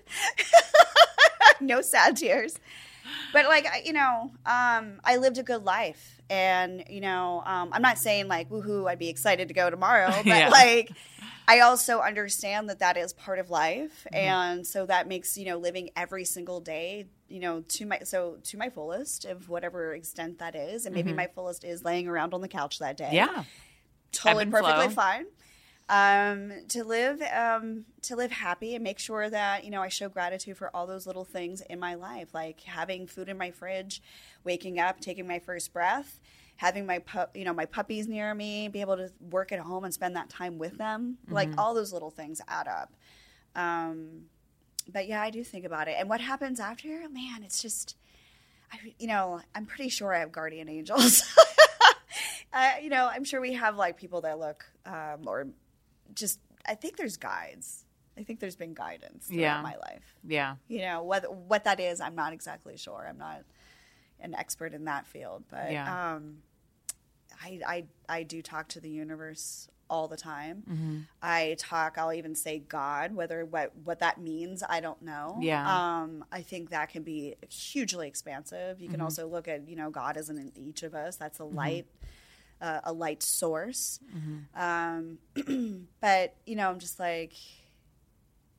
[1.60, 2.58] no sad tears.
[3.32, 7.82] But like you know, um, I lived a good life, and you know, um, I'm
[7.82, 10.48] not saying like woohoo, I'd be excited to go tomorrow, but Yeah.
[10.48, 10.92] like
[11.48, 15.58] I also understand that that is part of life, and so that makes you know
[15.58, 20.38] living every single day, you know, to my so to my fullest of whatever extent
[20.38, 23.44] that is, and maybe my fullest is laying around on the couch that day Yeah.
[24.12, 24.94] totally perfectly flow.
[24.94, 25.26] fine.
[25.88, 30.08] Um, to live, um, to live happy and make sure that you know I show
[30.08, 34.02] gratitude for all those little things in my life, like having food in my fridge,
[34.42, 36.18] waking up, taking my first breath,
[36.56, 39.84] having my pu- you know my puppies near me, be able to work at home
[39.84, 41.18] and spend that time with them.
[41.30, 42.92] Like all those little things add up.
[43.54, 44.26] Um,
[44.92, 45.96] but yeah, I do think about it.
[45.98, 47.08] And what happens after?
[47.08, 47.96] Man, it's just,
[48.72, 51.22] I, you know, I'm pretty sure I have guardian angels.
[52.52, 55.48] uh, you know, I'm sure we have like people that look, um, or
[56.14, 57.84] just, I think there's guides.
[58.18, 59.62] I think there's been guidance throughout Yeah.
[59.62, 60.14] my life.
[60.26, 60.56] Yeah.
[60.68, 63.06] You know, what what that is, I'm not exactly sure.
[63.08, 63.42] I'm not
[64.20, 66.14] an expert in that field, but Yeah.
[66.14, 66.38] um,
[67.44, 70.62] I, I I do talk to the universe all the time.
[70.68, 70.98] Mm-hmm.
[71.22, 71.98] I talk.
[71.98, 73.14] I'll even say God.
[73.14, 75.38] Whether what what that means, I don't know.
[75.42, 75.62] Yeah.
[76.00, 78.80] Um, I think that can be hugely expansive.
[78.80, 79.04] You can Mm-hmm.
[79.04, 81.16] also look at you know God isn't in each of us.
[81.16, 81.86] That's a light.
[82.58, 84.00] Uh, a light source,
[84.54, 85.18] um,
[86.00, 87.34] but you know, I'm just like,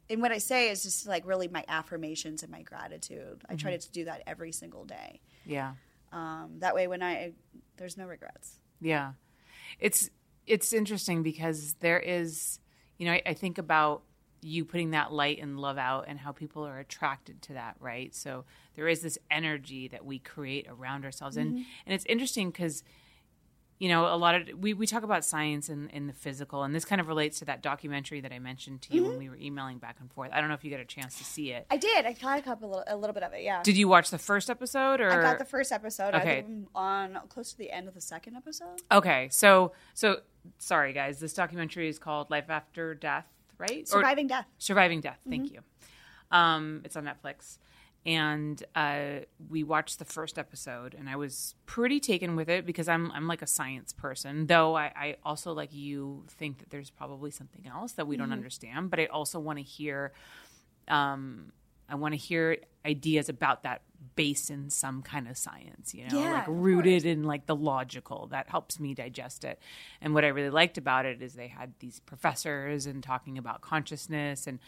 [0.08, 3.42] and what I say is just like really my affirmations and my gratitude.
[3.50, 5.22] I try to do that every single day.
[5.46, 5.74] Yeah.
[6.12, 7.34] Um, that way, when I
[7.78, 8.60] there's no regrets.
[8.80, 9.14] Yeah.
[9.80, 10.10] It's
[10.46, 12.60] it's interesting because there is,
[12.98, 14.04] you know, I, I think about
[14.42, 18.14] you putting that light and love out and how people are attracted to that, right?
[18.16, 22.84] So there is this energy that we create around ourselves, and and it's interesting because
[23.80, 26.74] you know, a lot of we, we talk about science and, and the physical, and
[26.74, 29.36] this kind of relates to that documentary that I mentioned to you when we were
[29.36, 30.32] emailing back and forth.
[30.34, 31.68] I don't know if you got a chance to see it.
[31.70, 32.06] I did.
[32.06, 33.44] I caught a couple, a little, a little bit of it.
[33.44, 33.62] Yeah.
[33.62, 36.16] Did you watch the first episode or I got the first episode.
[36.16, 36.40] Okay.
[36.40, 38.82] I'm on close to the end of the second episode.
[38.92, 40.22] Okay, so so
[40.58, 43.28] sorry guys, this documentary is called Life After Death,
[43.60, 43.84] right?
[43.84, 44.46] Or- Surviving Death.
[44.58, 45.20] Surviving Death.
[45.30, 45.60] Thank you.
[46.32, 47.58] Um, it's on Netflix,
[48.08, 52.88] and uh, we watched the first episode, and I was pretty taken with it because
[52.88, 56.90] I'm I'm like a science person, though I, I also like you think that there's
[56.90, 60.14] probably something else that we don't understand, but I also want to hear.
[60.88, 61.52] Um,
[61.90, 63.82] I want to hear ideas about that
[64.16, 68.28] based in some kind of science, you know, Yeah, like rooted in like the logical.
[68.28, 69.60] That helps me digest it.
[70.02, 73.62] And what I really liked about it is they had these professors and talking about
[73.62, 74.60] consciousness and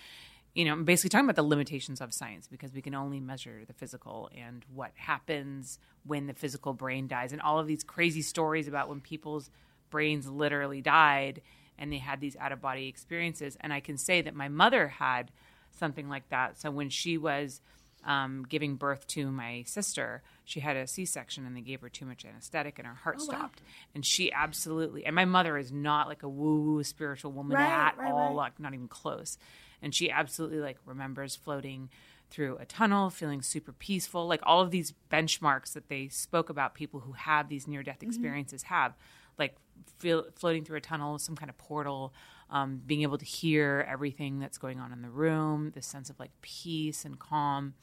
[0.55, 3.61] you know, I'm basically talking about the limitations of science because we can only measure
[3.67, 8.21] the physical and what happens when the physical brain dies and all of these crazy
[8.21, 9.49] stories about when people's
[9.89, 11.41] brains literally died
[11.77, 13.57] and they had these out of body experiences.
[13.61, 15.31] And I can say that my mother had
[15.71, 16.59] something like that.
[16.59, 17.61] So when she was
[18.03, 21.89] um, giving birth to my sister, she had a C section and they gave her
[21.89, 23.61] too much anesthetic and her heart stopped.
[23.93, 27.69] And she absolutely, and my mother is not like a woo woo spiritual woman Right,
[27.69, 28.35] at right, all, right.
[28.35, 29.37] like not even close.
[29.81, 31.89] And she absolutely like remembers floating
[32.29, 34.27] through a tunnel, feeling super peaceful.
[34.27, 38.03] Like all of these benchmarks that they spoke about, people who have these near death
[38.03, 38.93] experiences have,
[39.37, 39.55] like
[39.97, 42.13] feel, floating through a tunnel, some kind of portal,
[42.49, 46.19] um, being able to hear everything that's going on in the room, this sense of
[46.19, 47.73] like peace and calm.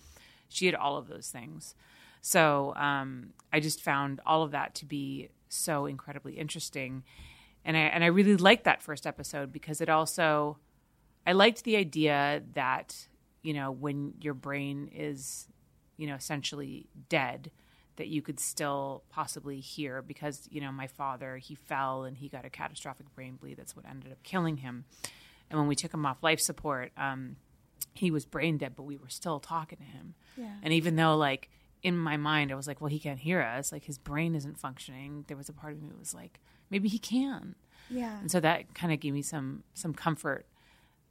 [0.49, 1.75] She had all of those things.
[2.21, 7.05] So um, I just found all of that to be so incredibly interesting,
[7.65, 10.59] and I and I really liked that first episode because it also
[11.27, 13.09] I liked the idea that
[13.43, 15.49] you know when your brain is
[15.97, 17.51] you know essentially dead
[17.97, 22.29] that you could still possibly hear because you know my father he fell and he
[22.29, 23.57] got a catastrophic brain bleed.
[23.57, 24.85] That's what ended up killing him.
[25.51, 27.37] And when we took him off life support um,
[27.95, 30.15] he was brain dead but we were still talking to him.
[30.37, 30.53] Yeah.
[30.63, 31.49] and even though like
[31.83, 33.73] in my mind i was like well he can't hear us.
[33.73, 35.25] Like his brain isn't functioning.
[35.29, 37.55] There was a part of me that was like maybe he can.
[37.89, 38.19] Yeah.
[38.21, 40.47] and so that kind of gave me some some comfort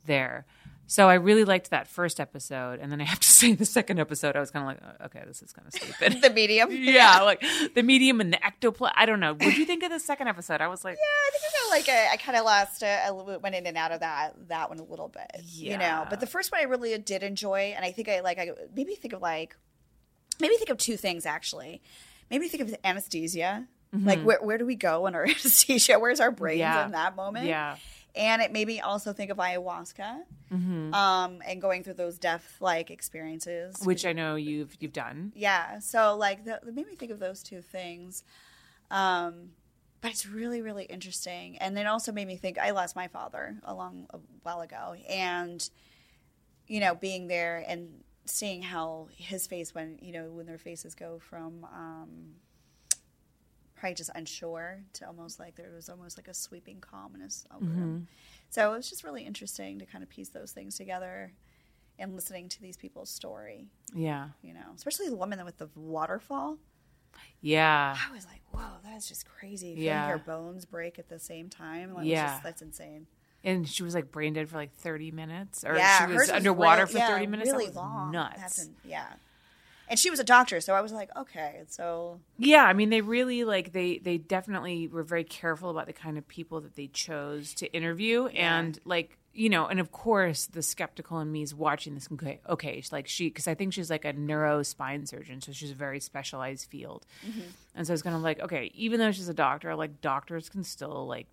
[0.05, 0.45] there.
[0.87, 3.99] So I really liked that first episode, and then I have to say the second
[3.99, 6.21] episode, I was kind of like, "Oh, okay, this is kind of stupid.
[6.25, 6.69] The medium.
[6.71, 8.93] yeah, like the medium and the ectoplasm.
[8.95, 9.33] I don't know.
[9.33, 10.61] What do you think of the second episode?
[10.61, 13.07] I was like, Yeah, I think I got like a, I kind of lost a,
[13.07, 16.05] a went in and out of that that one a little bit, you know.
[16.09, 18.95] But the first one I really did enjoy, and I think I like I maybe
[18.95, 19.55] think of like
[20.39, 21.81] maybe think of two things actually.
[22.29, 23.67] Maybe think of anesthesia.
[23.93, 24.27] Like mm-hmm.
[24.27, 25.99] where where do we go in our anesthesia?
[25.99, 26.85] Where's our brains Yeah.
[26.85, 27.45] in that moment?
[27.47, 27.77] yeah,
[28.15, 30.21] And it made me also think of ayahuasca,
[30.53, 30.93] Mm-hmm.
[30.93, 33.75] um, and going through those death like experiences.
[33.83, 35.31] which I know you've you've done.
[35.35, 35.79] Yeah.
[35.79, 38.23] So like that that made me think of those two things.
[38.91, 39.49] Um
[40.01, 41.57] but it's really, really interesting.
[41.57, 44.95] And then also made me think I lost my father a long a while ago.
[45.09, 45.67] And,
[46.67, 50.93] you know, being there and seeing how his face when, you know, when their faces
[50.93, 52.35] go from um
[53.75, 57.71] probably just unsure to almost like there was almost like a sweeping calmness over him.
[57.71, 58.03] Mm-hmm.
[58.49, 61.33] So it was just really interesting to kind of piece those things together
[61.99, 66.57] and listening to these people's story Yeah, you know, especially the woman with the waterfall.
[67.41, 69.75] yeah, I was like, whoa, that's just crazy.
[69.77, 70.07] Yeah.
[70.09, 71.93] your bones break at the same time.
[71.93, 72.27] Like, Yeah.
[72.33, 73.07] Just, that's insane.
[73.43, 76.81] and she was like brain dead for like thirty minutes, or yeah, she was underwater
[76.83, 77.51] really- for yeah, thirty minutes.
[77.51, 78.11] Really that was long.
[78.11, 78.69] nuts.
[78.83, 79.05] Yeah.
[79.87, 82.19] And she was a doctor, so I was like, okay, so.
[82.37, 86.17] Yeah, I mean they really like they they definitely were very careful about the kind
[86.17, 88.27] of people that they chose to interview.
[88.27, 92.39] And like you know and of course the skeptical in me is watching this okay
[92.47, 95.71] okay she's like she because I think she's like a neuro spine surgeon so she's
[95.71, 97.05] a very specialized field.
[97.27, 97.41] Mm-hmm.
[97.75, 100.63] And so it's kind of like okay even though she's a doctor like doctors can
[100.63, 101.27] still like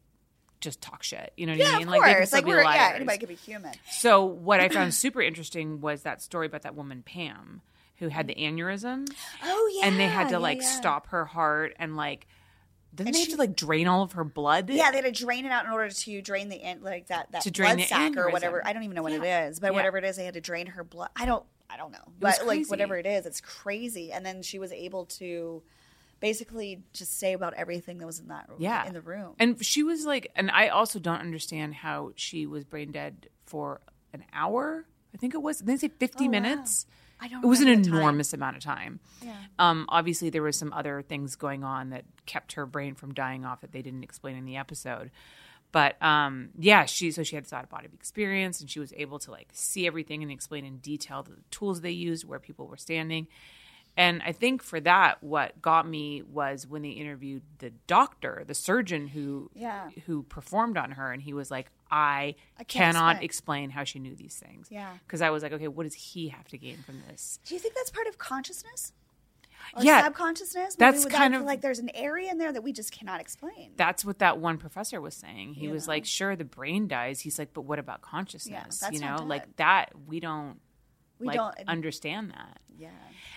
[0.61, 1.33] just talk shit.
[1.37, 1.89] You know what yeah, I mean?
[1.89, 2.29] of like course.
[2.29, 3.73] still Like be we're yeah, anybody could be human.
[3.91, 7.61] so what I found super interesting was that story about that woman Pam
[8.03, 9.09] who had the aneurysm
[9.43, 10.67] Oh yeah, and they had to yeah, like yeah.
[10.69, 12.27] stop her heart and like
[12.95, 14.69] didn't And they she- have to like drain all of her blood?
[14.69, 17.43] Yeah, they had to drain it out in order to drain the like that that
[17.43, 18.61] To drain blood sac or whatever.
[18.67, 19.77] I don't even know what it is, but Yeah.
[19.77, 21.09] whatever it is, they had to drain her blood.
[21.17, 24.13] I don't I don't know, but like whatever it is, it's crazy.
[24.13, 25.63] And then she was able to
[26.21, 28.87] basically just say about everything that was in that Yeah.
[28.87, 29.35] in the room.
[29.39, 33.81] And she was like, and I also don't understand how she was brain dead for
[34.13, 34.85] an hour.
[35.15, 35.59] I think it was.
[35.61, 36.33] They say fifty Oh, wow.
[37.23, 37.45] I don't.
[37.45, 37.95] It was an the time.
[37.99, 39.01] enormous amount of time.
[39.23, 39.35] Yeah.
[39.59, 43.45] Um, obviously, there was some other things going on that kept her brain from dying
[43.45, 45.11] off that they didn't explain in the episode.
[45.71, 48.93] But um, yeah, she so she had this out of body experience, and she was
[48.97, 52.67] able to like see everything and explain in detail the tools they used, where people
[52.67, 53.27] were standing.
[53.97, 58.55] And I think for that, what got me was when they interviewed the doctor, the
[58.55, 59.91] surgeon who Yeah.
[60.07, 63.99] who performed on her, and he was like, "I, I cannot explain." explain how she
[64.01, 64.97] knew these things." Yeah.
[65.07, 67.61] because I was like, "Okay, what does he have to gain from this?" Do you
[67.61, 68.93] think that's part of consciousness?
[69.77, 70.75] Or Yeah, subconsciousness?
[70.75, 73.75] that's kind of- like there's an area in there that we just cannot explain.
[73.77, 75.55] That's what that one professor was saying.
[75.55, 78.81] He You was like, "Sure, the brain dies." He's like, "But what about consciousness?
[78.81, 80.61] that's you know, like that we don't
[81.21, 82.89] we like don't understand that." Yeah.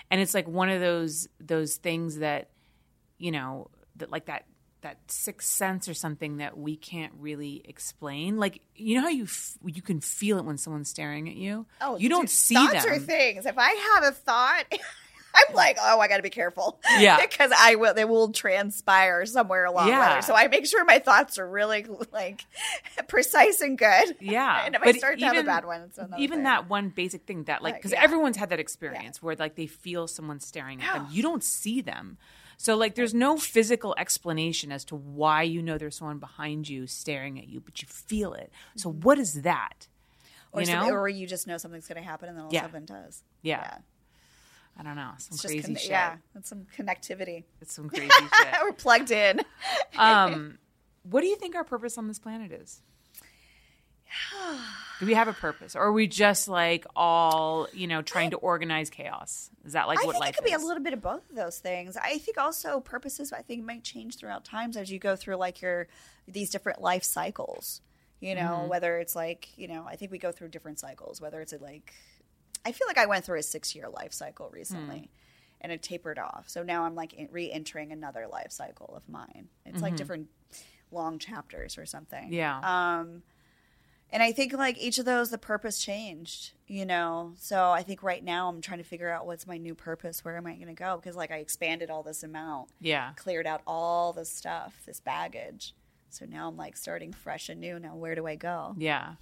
[0.09, 2.49] and it's like one of those those things that
[3.19, 4.45] you know that like that
[4.85, 9.23] that sixth sense or something that we can't really explain like you know how you
[9.23, 12.53] f- you can feel it when someone's staring at you Oh, you don't dude, see
[12.55, 13.45] thoughts them are things.
[13.47, 14.63] If I have a thought,
[15.37, 16.79] I'm like, oh, I got to be careful.
[16.97, 17.19] Yeah.
[17.29, 17.93] because I will.
[17.93, 20.13] They will transpire somewhere along Yeah.
[20.13, 20.21] there.
[20.21, 22.45] So I make sure my thoughts are really like
[23.07, 24.15] precise and good.
[24.21, 26.43] yeah and if I but start to have a bad one, it's even thing.
[26.43, 28.01] that one basic thing that like because yeah.
[28.03, 31.81] everyone's had that experience where like they feel someone staring at them you don't see
[31.81, 32.17] them
[32.57, 36.87] so like there's no physical explanation as to why you know there's someone behind you
[36.87, 39.87] staring at you but you feel it so what is that
[40.51, 42.61] or, you know or you just know something's going to happen, and then all Yeah.
[42.65, 43.23] of a sudden does.
[43.41, 43.77] yeah.
[44.77, 45.11] I don't know.
[45.17, 45.89] Some It's crazy just con- shit.
[45.89, 47.43] yeah, it's some connectivity.
[47.61, 48.47] It's some crazy shit.
[48.61, 49.39] We're plugged in.
[49.97, 50.57] Um,
[51.03, 52.81] what do you think our purpose on this planet is?
[54.99, 58.37] Do we have a purpose, or are we just like all you know trying to
[58.37, 59.49] organize chaos?
[59.65, 61.29] Is that like I what think life it could be a little bit of both
[61.29, 61.97] of those things.
[61.97, 65.61] I think also purposes I think might change throughout times as you go through like
[65.61, 65.87] your
[66.27, 67.81] these different life cycles.
[68.21, 68.69] You know, Mm-hmm.
[68.69, 71.93] whether it's like, you know, I think we go through different cycles, whether it's like
[72.65, 74.97] I feel like I went through a 6-year life cycle recently.
[74.99, 75.05] Hmm.
[75.61, 76.45] And it tapered off.
[76.47, 79.47] So now I'm like re-entering another life cycle of mine.
[79.65, 80.27] It's like different
[80.91, 82.25] long chapters or something.
[82.25, 82.33] Mm-hmm.
[82.33, 83.23] yeah, Um,
[84.15, 87.33] and I think like each of those, the purpose changed, you know.
[87.37, 90.23] So I think right now I'm trying to figure out what's my new purpose.
[90.23, 90.95] Where am I going to go?
[90.95, 95.75] Because like I expanded all this amount, yeah, cleared out all this stuff, this baggage.
[96.11, 97.77] So now I'm like starting fresh and new.
[97.77, 98.73] Now where do I go?
[98.77, 99.15] yeah.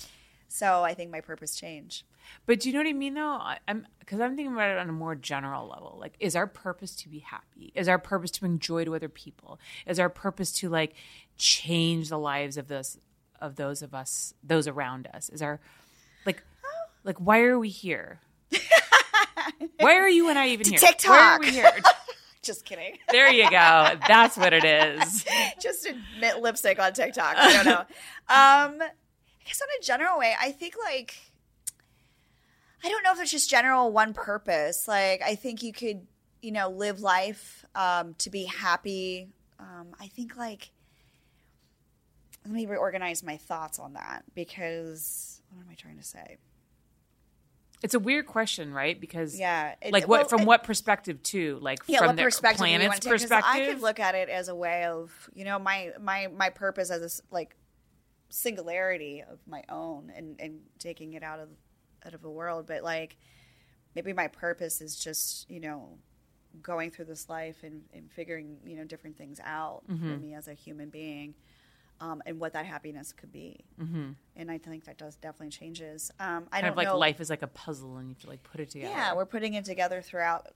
[0.47, 2.03] So I think my purpose changed.
[2.45, 3.39] But do you know what I mean, though?
[3.67, 5.97] I'm because I'm thinking about it on a more general level.
[5.99, 7.71] Like, is our purpose to be happy?
[7.73, 9.59] Is our purpose to bring joy to other people?
[9.87, 10.93] Is our purpose to like
[11.35, 12.99] change the lives of those
[13.43, 15.29] of those of us, those around us?
[15.29, 15.59] Is our
[16.25, 16.41] like
[17.03, 18.19] like why are we here?
[19.79, 20.79] why are you and I even here?
[20.81, 21.41] Why are TikTok.
[21.41, 21.71] we here?
[22.41, 22.97] Just kidding.
[23.09, 23.89] There you go.
[24.07, 25.25] That's what it is.
[25.61, 27.35] Just admit lipstick on TikTok.
[27.37, 27.79] I don't know.
[27.79, 31.15] Um, I guess on a general way, I think like
[32.83, 34.87] I don't know if it's just general one purpose.
[34.87, 36.05] Like I think you could,
[36.41, 39.29] you know, live life um, to be happy.
[39.59, 40.71] Um, I think like
[42.45, 46.37] let me reorganize my thoughts on that because what am I trying to say?
[47.81, 48.99] It's a weird question, right?
[48.99, 51.59] Because Yeah, it- like what well, from it- what perspective too?
[51.61, 53.41] Like yeah, from the perspective planet's perspective.
[53.45, 56.89] I could look at it as a way of, you know, my my my purpose
[56.91, 57.55] as a like
[58.29, 61.49] singularity of my own and and taking it out of
[62.05, 63.17] out of the world, but like
[63.95, 65.97] maybe my purpose is just, you know,
[66.61, 70.09] going through this life and, and figuring, you know, different things out Mm-hmm.
[70.13, 71.35] for me as a human being.
[72.03, 74.09] Um, and what that happiness could be, mm-hmm.
[74.35, 76.11] and I think that does definitely changes.
[76.19, 76.97] Um, I kind don't of like know.
[76.97, 78.91] life is like a puzzle and you have to like put it together.
[78.91, 80.49] Yeah, we're putting it together throughout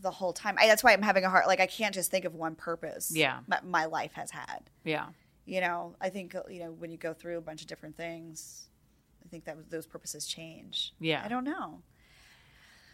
[0.00, 0.56] the whole time.
[0.58, 1.44] I, that's why I'm having a hard.
[1.46, 3.12] Like, I can't just think of one purpose.
[3.14, 3.40] Yeah.
[3.46, 4.70] my, my life has had.
[4.82, 5.08] yeah.
[5.44, 8.68] You know, I think you know when you go through a bunch of different things,
[9.22, 10.94] I think that those purposes change.
[11.00, 11.20] Yeah.
[11.22, 11.82] I don't know.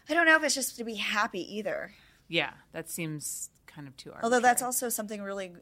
[0.09, 1.93] I don't know if it's just to be happy either.
[2.27, 4.23] Yeah, that seems kind of too arbitrary.
[4.23, 5.53] Although that's also something really,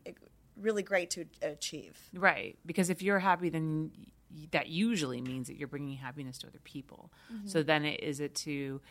[0.60, 1.98] really great to achieve.
[2.14, 3.92] right because if you're happy, then
[4.52, 7.12] that usually means that you're bringing happiness to other people.
[7.34, 7.48] Mm-hmm.
[7.48, 8.82] So then, it, is it to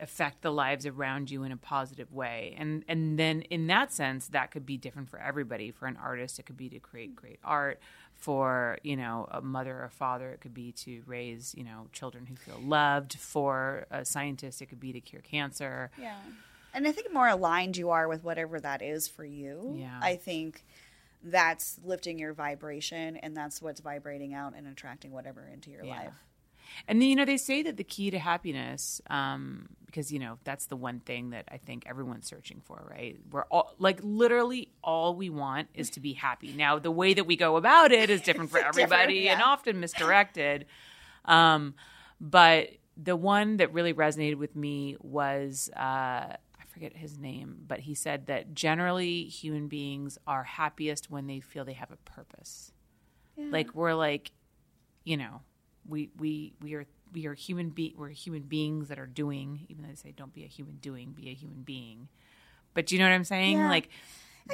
[0.00, 4.28] affect the lives around you in a positive way, and and then in that sense,
[4.28, 5.70] that could be different for everybody.
[5.70, 7.80] For an artist, it could be to create great art.
[8.14, 12.26] For you know a mother or father, it could be to raise you know children
[12.26, 13.14] who feel loved.
[13.18, 15.90] For a scientist, it could be to cure cancer.
[15.98, 16.16] Yeah.
[16.74, 19.98] And I think more aligned you are with whatever that is for you, Yeah.
[20.02, 20.64] I think
[21.22, 25.96] that's lifting your vibration and that's what's vibrating out and attracting whatever into your Yeah.
[25.98, 26.14] life.
[26.88, 30.66] And you know, they say that the key to happiness, um, because, you know, that's
[30.66, 33.18] the one thing that I think everyone's searching for, right?
[33.30, 36.54] We're all, like, literally all we want is to be happy.
[36.54, 39.44] Now, the way that we go about it is different for everybody and yeah.
[39.44, 40.64] often misdirected.
[41.26, 41.74] Um,
[42.22, 46.36] but the one that really resonated with me was, uh,
[46.72, 51.64] forget his name, but he said that generally human beings are happiest when they feel
[51.64, 52.72] they have a purpose.
[53.36, 54.30] Like we're like,
[55.04, 55.40] you know,
[55.88, 59.66] we we we are we are human be we're human beings that are doing.
[59.68, 62.08] Even though they say don't be a human doing, be a human being.
[62.74, 63.56] But do you know what I'm saying?
[63.58, 63.68] Yeah.
[63.68, 63.88] Like,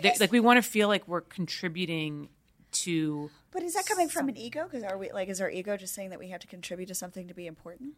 [0.01, 2.29] th- like we want to feel like we're contributing
[2.73, 3.31] to.
[3.51, 4.65] But is that coming from an ego?
[4.65, 6.95] Because are we like is our ego just saying that we have to contribute to
[6.95, 7.95] something to be important?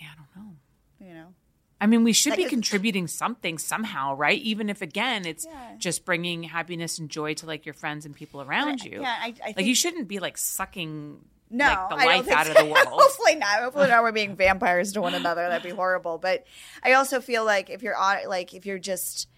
[0.00, 0.56] Yeah, I don't know.
[1.00, 1.34] You know,
[1.80, 4.40] I mean, we should Like be contributing something somehow, right?
[4.40, 5.76] Even if again, it's Yeah.
[5.78, 9.00] just bringing happiness and joy to like your friends and people around you.
[9.02, 11.20] yeah, I- I like think- you shouldn't be like sucking
[11.50, 12.86] no, like the I life out of the world.
[12.90, 13.60] Hopefully not.
[13.60, 14.02] Hopefully not.
[14.02, 15.48] We're being vampires to one another.
[15.48, 16.18] That'd be horrible.
[16.18, 16.44] But
[16.82, 19.28] I also feel like if you're on, like if you're just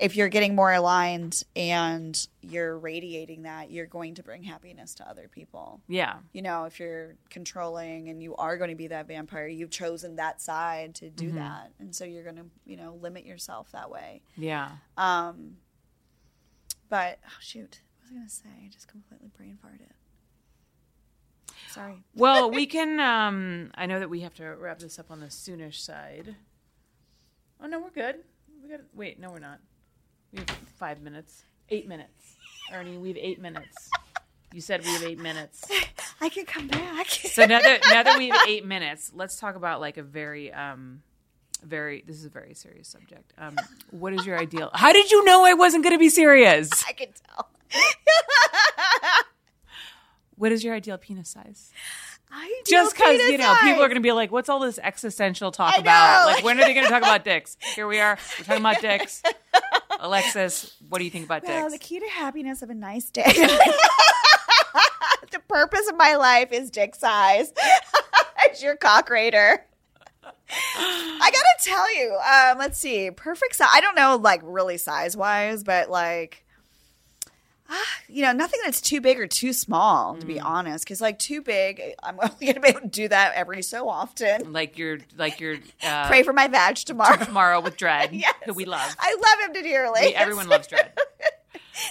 [0.00, 5.08] if you're getting more aligned and you're radiating that, you're going to bring happiness to
[5.08, 5.80] other people.
[5.88, 9.70] yeah, you know, if you're controlling and you are going to be that vampire, you've
[9.70, 11.70] chosen that side to do that.
[11.78, 14.20] And so you're going to, you know, limit yourself that way.
[14.36, 14.70] yeah.
[14.96, 15.58] Um,
[16.88, 17.80] but, oh, shoot.
[17.98, 18.48] What was I going to say?
[18.66, 19.90] I just completely brain farted.
[21.70, 22.02] Sorry.
[22.14, 23.00] Well, we can.
[23.00, 26.36] um I know that we have to wrap this up on the soonish side.
[27.62, 28.16] Oh no, we're good.
[28.62, 28.80] We got.
[28.92, 29.58] Wait, no, we're not.
[30.34, 31.44] We have five minutes.
[31.70, 32.36] Eight minutes,
[32.72, 32.98] Ernie.
[32.98, 33.88] We have eight minutes.
[34.52, 35.64] You said we have eight minutes.
[36.20, 37.06] I can come back.
[37.06, 40.52] So now that now that we have eight minutes, let's talk about like a very
[40.52, 41.02] um
[41.62, 43.32] very this is a very serious subject.
[43.38, 43.56] Um
[43.90, 46.68] what is your ideal How did you know I wasn't gonna be serious?
[46.86, 47.48] I can tell.
[50.36, 51.70] What is your ideal penis size?
[52.30, 55.78] I Just because you know people are gonna be like, "What's all this existential talk
[55.78, 56.26] about?
[56.26, 58.18] Like, when are they gonna talk about dicks?" Here we are.
[58.38, 59.22] We're talking about dicks.
[60.04, 63.22] Alexis, what do you think about Well, the key to happiness of a nice day.
[65.32, 67.54] the purpose of my life is dick size.
[68.44, 69.64] it's your cock raider.
[70.76, 73.70] I gotta tell you, um, let's see, perfect size.
[73.72, 76.43] I don't know, like really size wise, but like,
[78.08, 80.84] you know, nothing that's too big or too small, to be honest.
[80.84, 84.52] Because like too big, I'm only gonna be able to do that every so often.
[84.52, 87.16] Like your like your uh, Pray for my vag tomorrow.
[87.24, 88.34] tomorrow with Dread, Yes.
[88.44, 88.94] who we love.
[88.98, 90.00] I love him to dearly.
[90.02, 90.92] We- everyone loves Dread.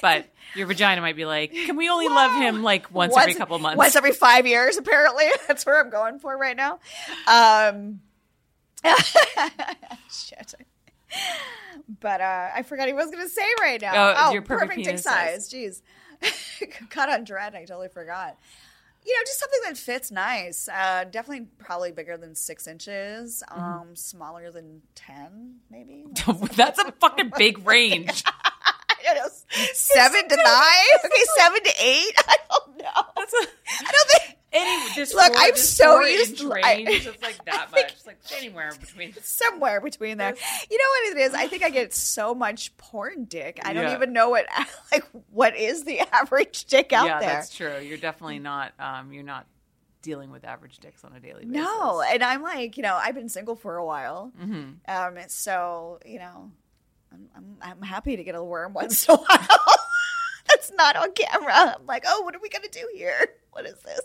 [0.01, 3.57] But your vagina might be like, can we only love him like once, every couple
[3.59, 3.77] months?
[3.77, 5.25] Once every five years, apparently.
[5.47, 6.79] That's where I'm going for right now.
[7.27, 7.99] Um,
[10.11, 10.53] shit.
[11.99, 14.13] But uh, I forgot he was going to say right now.
[14.17, 15.49] Oh, your perfect dick penis size.
[15.49, 15.81] Jeez.
[16.89, 17.55] Cut on dread.
[17.55, 18.37] I totally forgot.
[19.05, 20.69] You know, just something that fits nice.
[20.69, 23.43] Uh, definitely probably bigger than six inches.
[23.49, 23.61] Mm-hmm.
[23.61, 26.05] Um, smaller than 10, maybe.
[26.55, 28.23] That's a fucking big range.
[28.25, 29.29] I don't know.
[29.73, 30.99] Seven to nine?
[31.03, 32.13] Okay, seven to eight?
[32.27, 32.85] I don't know.
[32.87, 34.37] I don't think.
[34.53, 37.05] Any this Look, four- I'm this so four used inch to- I- range.
[37.07, 37.91] It's like that much.
[37.93, 39.13] It's like anywhere between.
[39.21, 40.35] somewhere between there.
[40.69, 41.33] You know what it is?
[41.33, 43.59] I think I get so much porn dick.
[43.63, 44.45] I don't even know what
[44.91, 47.29] like what is the average dick out yeah, there.
[47.29, 47.79] that's true.
[47.79, 48.73] You're definitely not.
[48.79, 49.45] Um, you're not
[50.01, 51.53] dealing with average dicks on a daily basis.
[51.63, 54.71] No, and I'm like, you know, I've been single for a while, Mm-hmm.
[54.87, 56.51] um, so you know,
[57.11, 59.77] I'm, I'm I'm happy to get a worm once in a while.
[60.49, 61.53] That's not on camera.
[61.79, 63.29] I'm like, oh, what are we gonna do here?
[63.51, 64.01] What is this?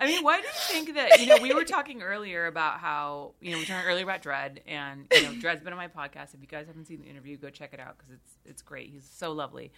[0.00, 1.20] I mean, why do you think that?
[1.20, 4.22] You know, we were talking earlier about how you know we were talking earlier about
[4.22, 6.34] Dread, and you know, Dread's been on my podcast.
[6.34, 8.90] If you guys haven't seen the interview, go check it out because it's it's great.
[8.90, 9.72] He's so lovely.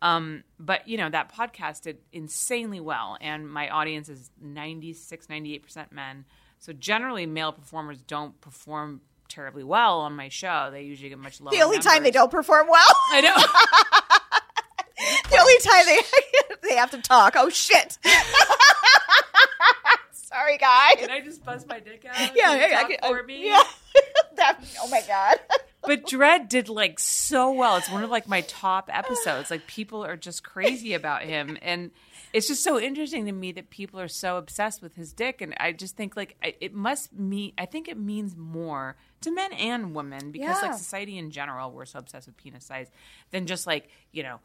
[0.00, 5.62] Um, but you know that podcast did insanely well, and my audience is 96, 98
[5.62, 6.24] percent men.
[6.60, 10.68] So generally, male performers don't perform terribly well on my show.
[10.70, 11.52] They usually get much lower.
[11.52, 12.94] The only time they don't perform well.
[13.10, 14.00] I know.
[15.30, 16.00] the only time they
[16.68, 17.34] they have to talk.
[17.36, 17.98] Oh shit!
[20.12, 20.94] Sorry, guys.
[20.98, 22.32] Can I just bust my dick out?
[22.34, 23.46] yeah, Can you I can- for uh, me?
[23.48, 23.62] Yeah.
[24.36, 25.36] that, oh my god.
[25.86, 27.76] But Dread did like so well.
[27.76, 29.50] It's one of like my top episodes.
[29.50, 31.90] Like people are just crazy about him, and
[32.32, 35.40] it's just so interesting to me that people are so obsessed with his dick.
[35.40, 37.52] And I just think like it must mean.
[37.58, 40.68] I think it means more to men and women because Yeah.
[40.70, 42.88] like society in general, we're so obsessed with penis size
[43.30, 44.40] than just like you know.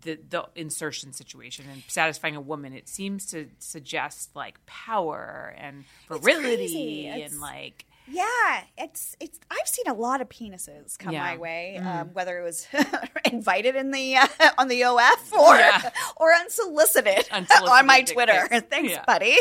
[0.00, 5.84] The, the insertion situation and satisfying a woman it seems to suggest like power and
[6.08, 7.06] virility.
[7.06, 9.38] It's- and like Yeah, it's it's.
[9.48, 11.22] I've seen a lot of penises come Yeah.
[11.22, 12.66] my way, um, whether it was
[13.24, 14.26] invited in the uh,
[14.58, 15.90] on the OF or Yeah.
[16.16, 18.48] or unsolicited, Unsolicited on my Twitter.
[18.68, 19.04] Thanks, Yeah.
[19.06, 19.36] buddy.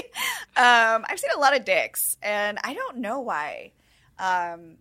[0.56, 3.72] Um, I've seen a lot of dicks, and I don't know why.
[4.20, 4.78] Um,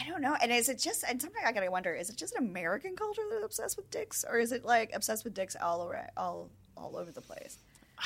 [0.00, 0.36] I don't know.
[0.40, 1.04] And is it just?
[1.08, 4.24] And sometimes I gotta wonder: is it just an American culture that's obsessed with dicks,
[4.28, 7.58] or is it like obsessed with dicks all over all all over the place?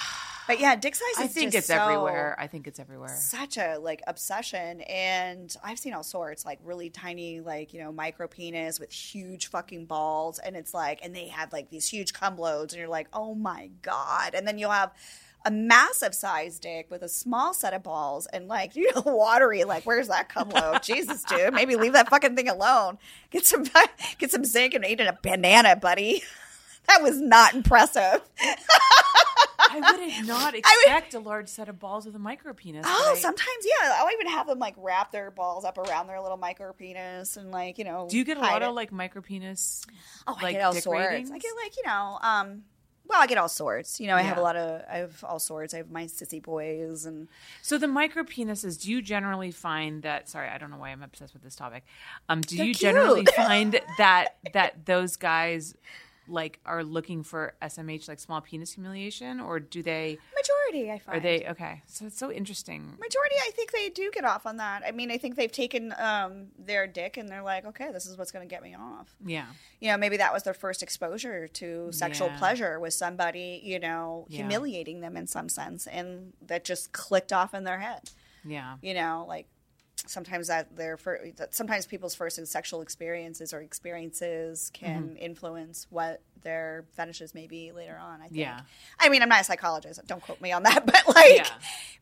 [0.49, 1.07] But yeah, dick size.
[1.19, 2.35] I think it's so- everywhere.
[2.37, 3.15] I think it's everywhere.
[3.17, 7.93] Such a like obsession, and I've seen all sorts, like really tiny, like you know,
[7.93, 12.13] micro penis with huge fucking balls, and it's like, and they have like these huge
[12.13, 14.91] cum loads, and you're like, oh my god, and then you'll have
[15.45, 19.65] a massive size dick with a small set of balls and like you know watery
[19.65, 22.99] like where's that cum load jesus dude maybe leave that fucking thing alone
[23.31, 23.65] get some
[24.19, 26.23] get some zinc and eat in a banana buddy
[26.89, 28.21] that was not impressive
[29.75, 32.85] I would not expect a large set of balls with a micro penis.
[32.87, 33.95] Oh, I- sometimes yeah.
[33.97, 37.51] I'll even have them like wrap their balls up around their little micro penis and
[37.51, 38.07] like you know.
[38.11, 38.69] Do you get a lot it.
[38.69, 39.85] of like micro penis?
[40.27, 41.09] Oh, I like, get all sorts.
[41.09, 41.31] ratings?
[41.31, 42.63] I get like you know, um,
[43.07, 44.01] well, I get all sorts.
[44.01, 45.75] You know, I have a lot of I have all sorts.
[45.75, 47.29] I have my sissy boys and
[47.61, 50.29] So the micro penises, do you generally find that?
[50.29, 51.85] Sorry, I don't know why I'm obsessed with this topic.
[52.29, 52.81] Um, do They're you cute.
[52.81, 55.75] generally find that that those guys
[56.29, 60.19] like are looking for SMH, like small penis humiliation, or do they?
[60.35, 60.91] majority.
[60.91, 61.83] I find Are they okay?
[61.87, 62.83] So it's so interesting.
[62.99, 63.35] majority?
[63.47, 64.83] I think they do get off on that.
[64.87, 68.17] I mean, I think they've taken um, their dick and they're like, okay, this is
[68.17, 69.15] what's going to get me off.
[69.25, 69.47] Yeah,
[69.81, 72.39] you know, maybe that was their first exposure to sexual Yeah.
[72.39, 74.39] pleasure with somebody, you know, Yeah.
[74.39, 78.11] humiliating them in some sense, and that just clicked off in their head.
[78.45, 79.47] yeah, You know, like
[80.07, 80.99] sometimes that their
[81.51, 85.17] sometimes people's first sexual experiences or experiences can Mm-hmm.
[85.17, 88.21] influence what their fetishes may be later on.
[88.21, 88.37] I think.
[88.41, 88.61] Yeah.
[88.99, 90.01] I mean, I'm not a psychologist.
[90.07, 91.47] Don't quote me on that, but like Yeah.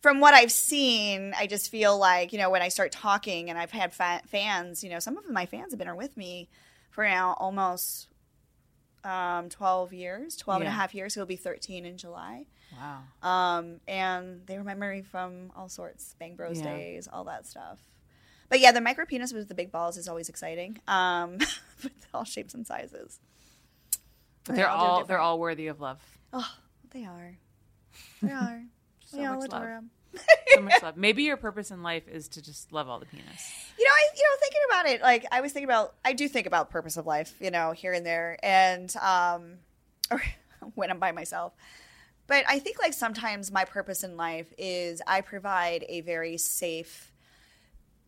[0.01, 3.59] from what I've seen, I just feel like you know when I start talking, and
[3.59, 4.83] I've had fa- fans.
[4.83, 6.49] You know, some of my fans have been with me
[6.91, 8.09] for now almost
[9.05, 11.15] um, 12 years, 12 and a half years.
[11.15, 12.47] He'll be 13 in July.
[12.79, 13.01] wow.
[13.59, 16.75] Um, and they remember me from all sorts, Bang Bros Yeah.
[16.77, 17.79] days, all that stuff.
[18.51, 20.79] But yeah, the micro penis with the big balls is always exciting.
[20.87, 21.39] Um,
[21.83, 23.19] with all shapes and sizes.
[24.45, 26.01] But They they're all do all different- they're all worthy of love.
[26.33, 26.53] Oh,
[26.91, 27.37] they are.
[28.23, 28.63] They are.
[29.11, 29.83] So we much love.
[30.55, 30.97] So much love.
[30.97, 33.53] Maybe your purpose in life is to just love all the penis.
[33.77, 36.29] You know, I you know thinking about it, like I was thinking about, I do
[36.29, 39.55] think about purpose of life, you know, here and there, and um,
[40.13, 40.23] or
[40.77, 41.55] when I'm by myself.
[42.29, 47.10] But I think like sometimes my purpose in life is I provide a very safe,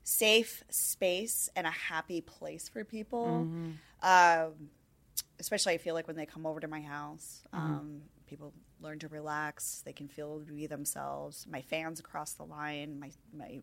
[0.04, 3.48] safe space and a happy place for people.
[4.02, 4.70] Um,
[5.38, 9.08] especially I feel like when they come over to my house, um, people learn to
[9.08, 9.82] relax.
[9.84, 11.46] They can feel to be themselves.
[11.50, 13.60] My fans across the line, my my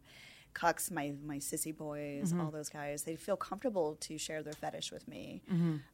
[0.54, 4.92] cucks, my my sissy boys, all those guys, they feel comfortable to share their fetish
[4.92, 5.42] with me.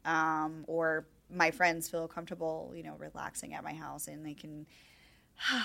[0.05, 4.65] Um, or my friends feel comfortable, you know, relaxing at my house, and they can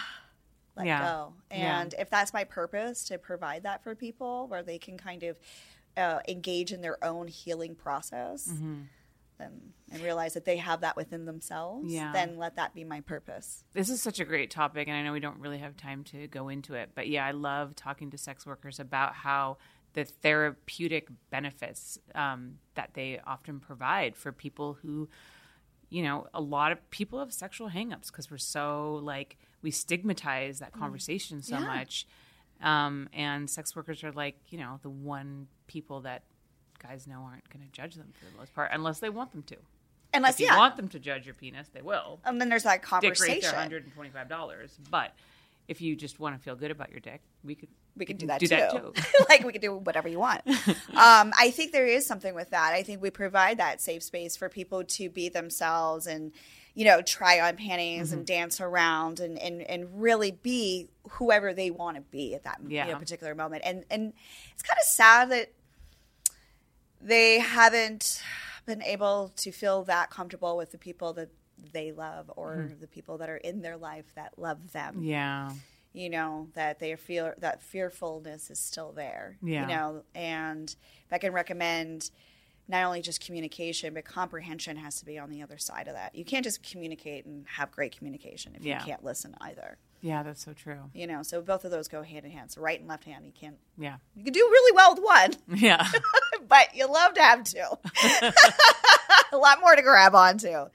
[0.76, 1.00] let Yeah.
[1.02, 1.32] go.
[1.50, 1.80] Yeah.
[1.82, 5.38] And if that's my purpose to provide that for people, where they can kind of
[5.96, 8.82] uh, engage in their own healing process, Mm-hmm.
[9.40, 12.12] and realize that they have that within themselves, Yeah.
[12.12, 13.64] then let that be my purpose.
[13.72, 16.26] This is such a great topic, and I know we don't really have time to
[16.28, 19.56] go into it, but yeah, I love talking to sex workers about how
[19.94, 25.08] the therapeutic benefits um, that they often provide for people who,
[25.88, 30.58] you know, a lot of people have sexual hangups because we're so like we stigmatize
[30.60, 31.66] that conversation so Yeah.
[31.66, 32.06] much,
[32.62, 36.22] um, and sex workers are like you know the one people that
[36.82, 39.42] guys know aren't going to judge them for the most part unless they want them
[39.44, 39.56] to.
[40.12, 42.64] Unless If you yeah, want them to judge your penis, they will and then there's
[42.64, 43.40] that conversation.
[43.40, 44.76] dick are hundred and twenty five dollars.
[44.90, 45.12] But
[45.68, 48.26] if you just want to feel good about your dick, we could we can do
[48.26, 48.56] that do too.
[48.56, 48.92] that too.
[49.28, 50.40] like we could do whatever you want.
[50.48, 52.72] um, I think there is something with that.
[52.72, 56.32] I think we provide that safe space for people to be themselves and
[56.74, 58.18] you know try on panties Mm-hmm.
[58.18, 62.60] and dance around and, and and really be whoever they want to be at that
[62.68, 63.62] you know, particular moment.
[63.66, 64.12] And and
[64.52, 65.52] it's kind of sad that
[67.00, 68.22] they haven't
[68.66, 71.30] been able to feel that comfortable with the people that
[71.72, 72.80] they love or Mm-hmm.
[72.80, 75.52] the people that are in their life that love them Yeah,
[75.92, 79.62] you know that they feel that fearfulness is still there Yeah.
[79.62, 80.74] you know and
[81.06, 82.10] if i can recommend
[82.70, 86.14] not only just communication but comprehension has to be on the other side of that
[86.14, 88.78] you can't just communicate and have great communication if Yeah.
[88.80, 90.78] you can't listen either yeah, that's so true.
[90.94, 93.26] you know so both of those go hand in hand so right and left hand
[93.26, 95.86] you can't Yeah, you can do really well with one yeah,
[96.48, 97.58] but you love to have two.
[99.32, 100.66] a lot more to grab onto.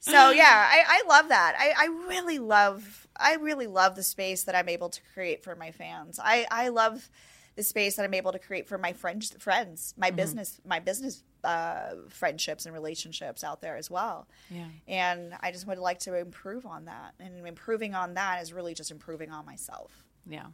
[0.00, 1.56] So yeah, I, I love that.
[1.58, 5.54] I, I really love I really love the space that I'm able to create for
[5.56, 6.20] my fans.
[6.22, 7.08] I, I love
[7.56, 11.24] the space that I'm able to create for my friends friends, my business my business
[11.44, 14.26] uh, friendships and relationships out there as well.
[14.50, 14.66] yeah.
[14.88, 17.14] And I just would like to improve on that.
[17.20, 20.04] And improving on that is really just improving on myself.
[20.26, 20.46] Yeah.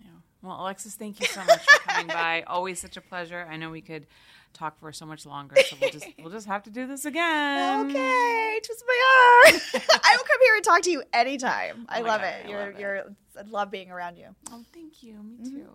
[0.00, 0.08] Yeah.
[0.42, 2.42] Well, Alexis, thank you so much for coming by.
[2.46, 3.46] Always such a pleasure.
[3.50, 4.06] I know we could
[4.52, 7.86] talk for so much longer, so we'll just we'll just have to do this again.
[7.90, 9.60] Okay, twist my arm.
[10.04, 11.86] I will come here and talk to you anytime.
[11.88, 12.46] I Oh my love God, it.
[12.46, 13.04] I you're love you're
[13.38, 14.28] I love being around you.
[14.50, 15.14] Oh, thank you.
[15.22, 15.68] Me too.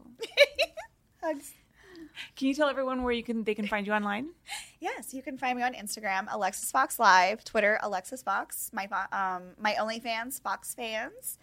[1.24, 1.54] Hugs.
[2.36, 4.30] Can you tell everyone where you can they can find you online?
[4.80, 9.44] Yes, you can find me on Instagram, Alexis Fawx Live, Twitter, Alexis Fawx, my um
[9.60, 11.38] my OnlyFans, Fawx Fans,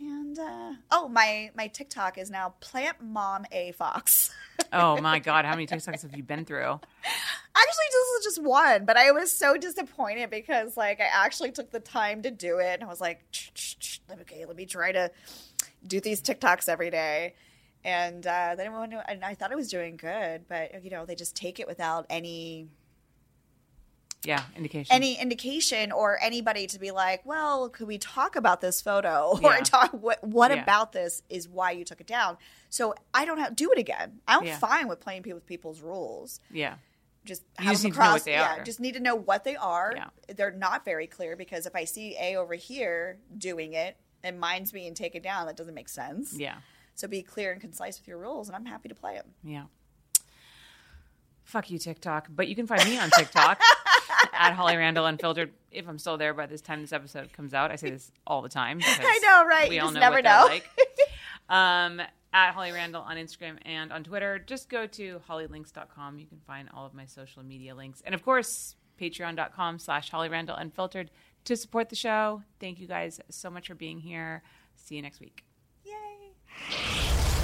[0.00, 4.30] and uh, oh my my TikTok is now Plant Mom A Fawx.
[4.72, 6.58] Oh my God, how many TikToks have you been through?
[6.64, 11.70] actually, this is just one, but I was so disappointed because like I actually took
[11.70, 14.66] the time to do it, and I was like, "Ch- ch- ch, okay, let me
[14.66, 15.10] try to
[15.86, 17.34] do these TikToks every day.
[17.84, 21.06] And uh, then I went and I thought I was doing good, but you know
[21.06, 22.68] they just take it without any
[24.24, 24.94] Yeah, indication.
[24.94, 29.58] any indication or anybody to be like, well, could we talk about this photo or
[29.58, 30.62] talk what what Yeah.
[30.62, 32.36] about this is why you took it down?
[32.68, 34.20] So I don't have do it again.
[34.26, 34.58] I'm Yeah.
[34.58, 36.40] fine with playing with people's rules.
[36.50, 36.76] yeah.
[37.24, 38.62] Just You have just them need to know what they yeah, are.
[38.64, 39.92] just need to know what they are.
[39.96, 40.08] Yeah.
[40.36, 44.70] They're not very clear because if I see A over here doing it and mine's
[44.70, 46.34] being taken down, that doesn't make sense.
[46.38, 46.58] Yeah.
[46.94, 49.34] So be clear and concise with your rules, and I'm happy to play them.
[49.42, 49.64] Yeah.
[51.46, 52.26] Fuck you, TikTok.
[52.28, 53.60] But you can find me on TikTok
[54.34, 55.52] at Holly Randall Unfiltered.
[55.70, 58.42] If I'm still there by this time this episode comes out, I say this all
[58.42, 58.80] the time.
[58.84, 59.68] I know, right?
[59.68, 60.44] We You all just know never what know.
[60.48, 60.68] like.
[61.48, 62.00] Um,
[62.32, 64.40] at Holly Randall on Instagram and on Twitter.
[64.40, 66.18] Just go to hollylinks.com.
[66.18, 68.02] You can find all of my social media links.
[68.04, 71.12] And of course, patreon.com slash Holly Randall Unfiltered
[71.44, 72.42] to support the show.
[72.58, 74.42] Thank you guys so much for being here.
[74.74, 75.44] See you next week.
[75.84, 76.32] Yay!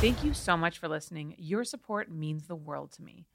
[0.00, 1.36] Thank you so much for listening.
[1.38, 3.26] Your support means the world to me.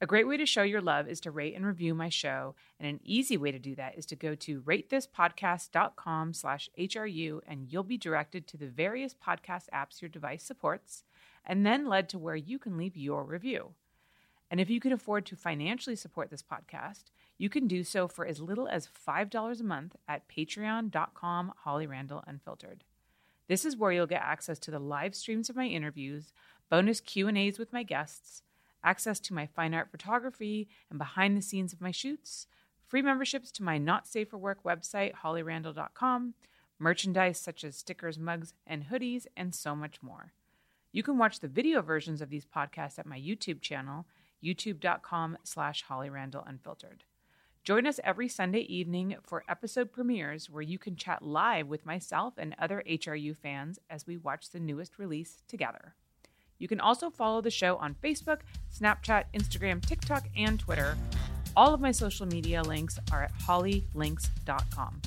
[0.00, 2.88] A great way to show your love is to rate and review my show, and
[2.88, 7.82] an easy way to do that is to go to ratethispodcast.com slash HRU, and you'll
[7.82, 11.02] be directed to the various podcast apps your device supports,
[11.44, 13.72] and then led to where you can leave your review.
[14.52, 18.24] And if you can afford to financially support this podcast, you can do so for
[18.24, 22.84] as little as $5 a month at patreon.com Holly Randall Unfiltered.
[23.48, 26.32] This is where you'll get access to the live streams of my interviews,
[26.70, 28.42] bonus Q&As with my guests,
[28.82, 32.46] access to my fine art photography and behind the scenes of my shoots,
[32.86, 36.34] free memberships to my Not Safe for Work website, hollyrandall.com,
[36.78, 40.32] merchandise such as stickers, mugs, and hoodies, and so much more.
[40.92, 44.06] You can watch the video versions of these podcasts at my YouTube channel,
[44.42, 47.00] youtube.com slash hollyrandallunfiltered.
[47.64, 52.34] Join us every Sunday evening for episode premieres where you can chat live with myself
[52.38, 55.94] and other HRU fans as we watch the newest release together.
[56.58, 58.40] You can also follow the show on Facebook,
[58.72, 60.96] Snapchat, Instagram, TikTok, and Twitter.
[61.56, 65.02] All of my social media links are at hollylinks.com.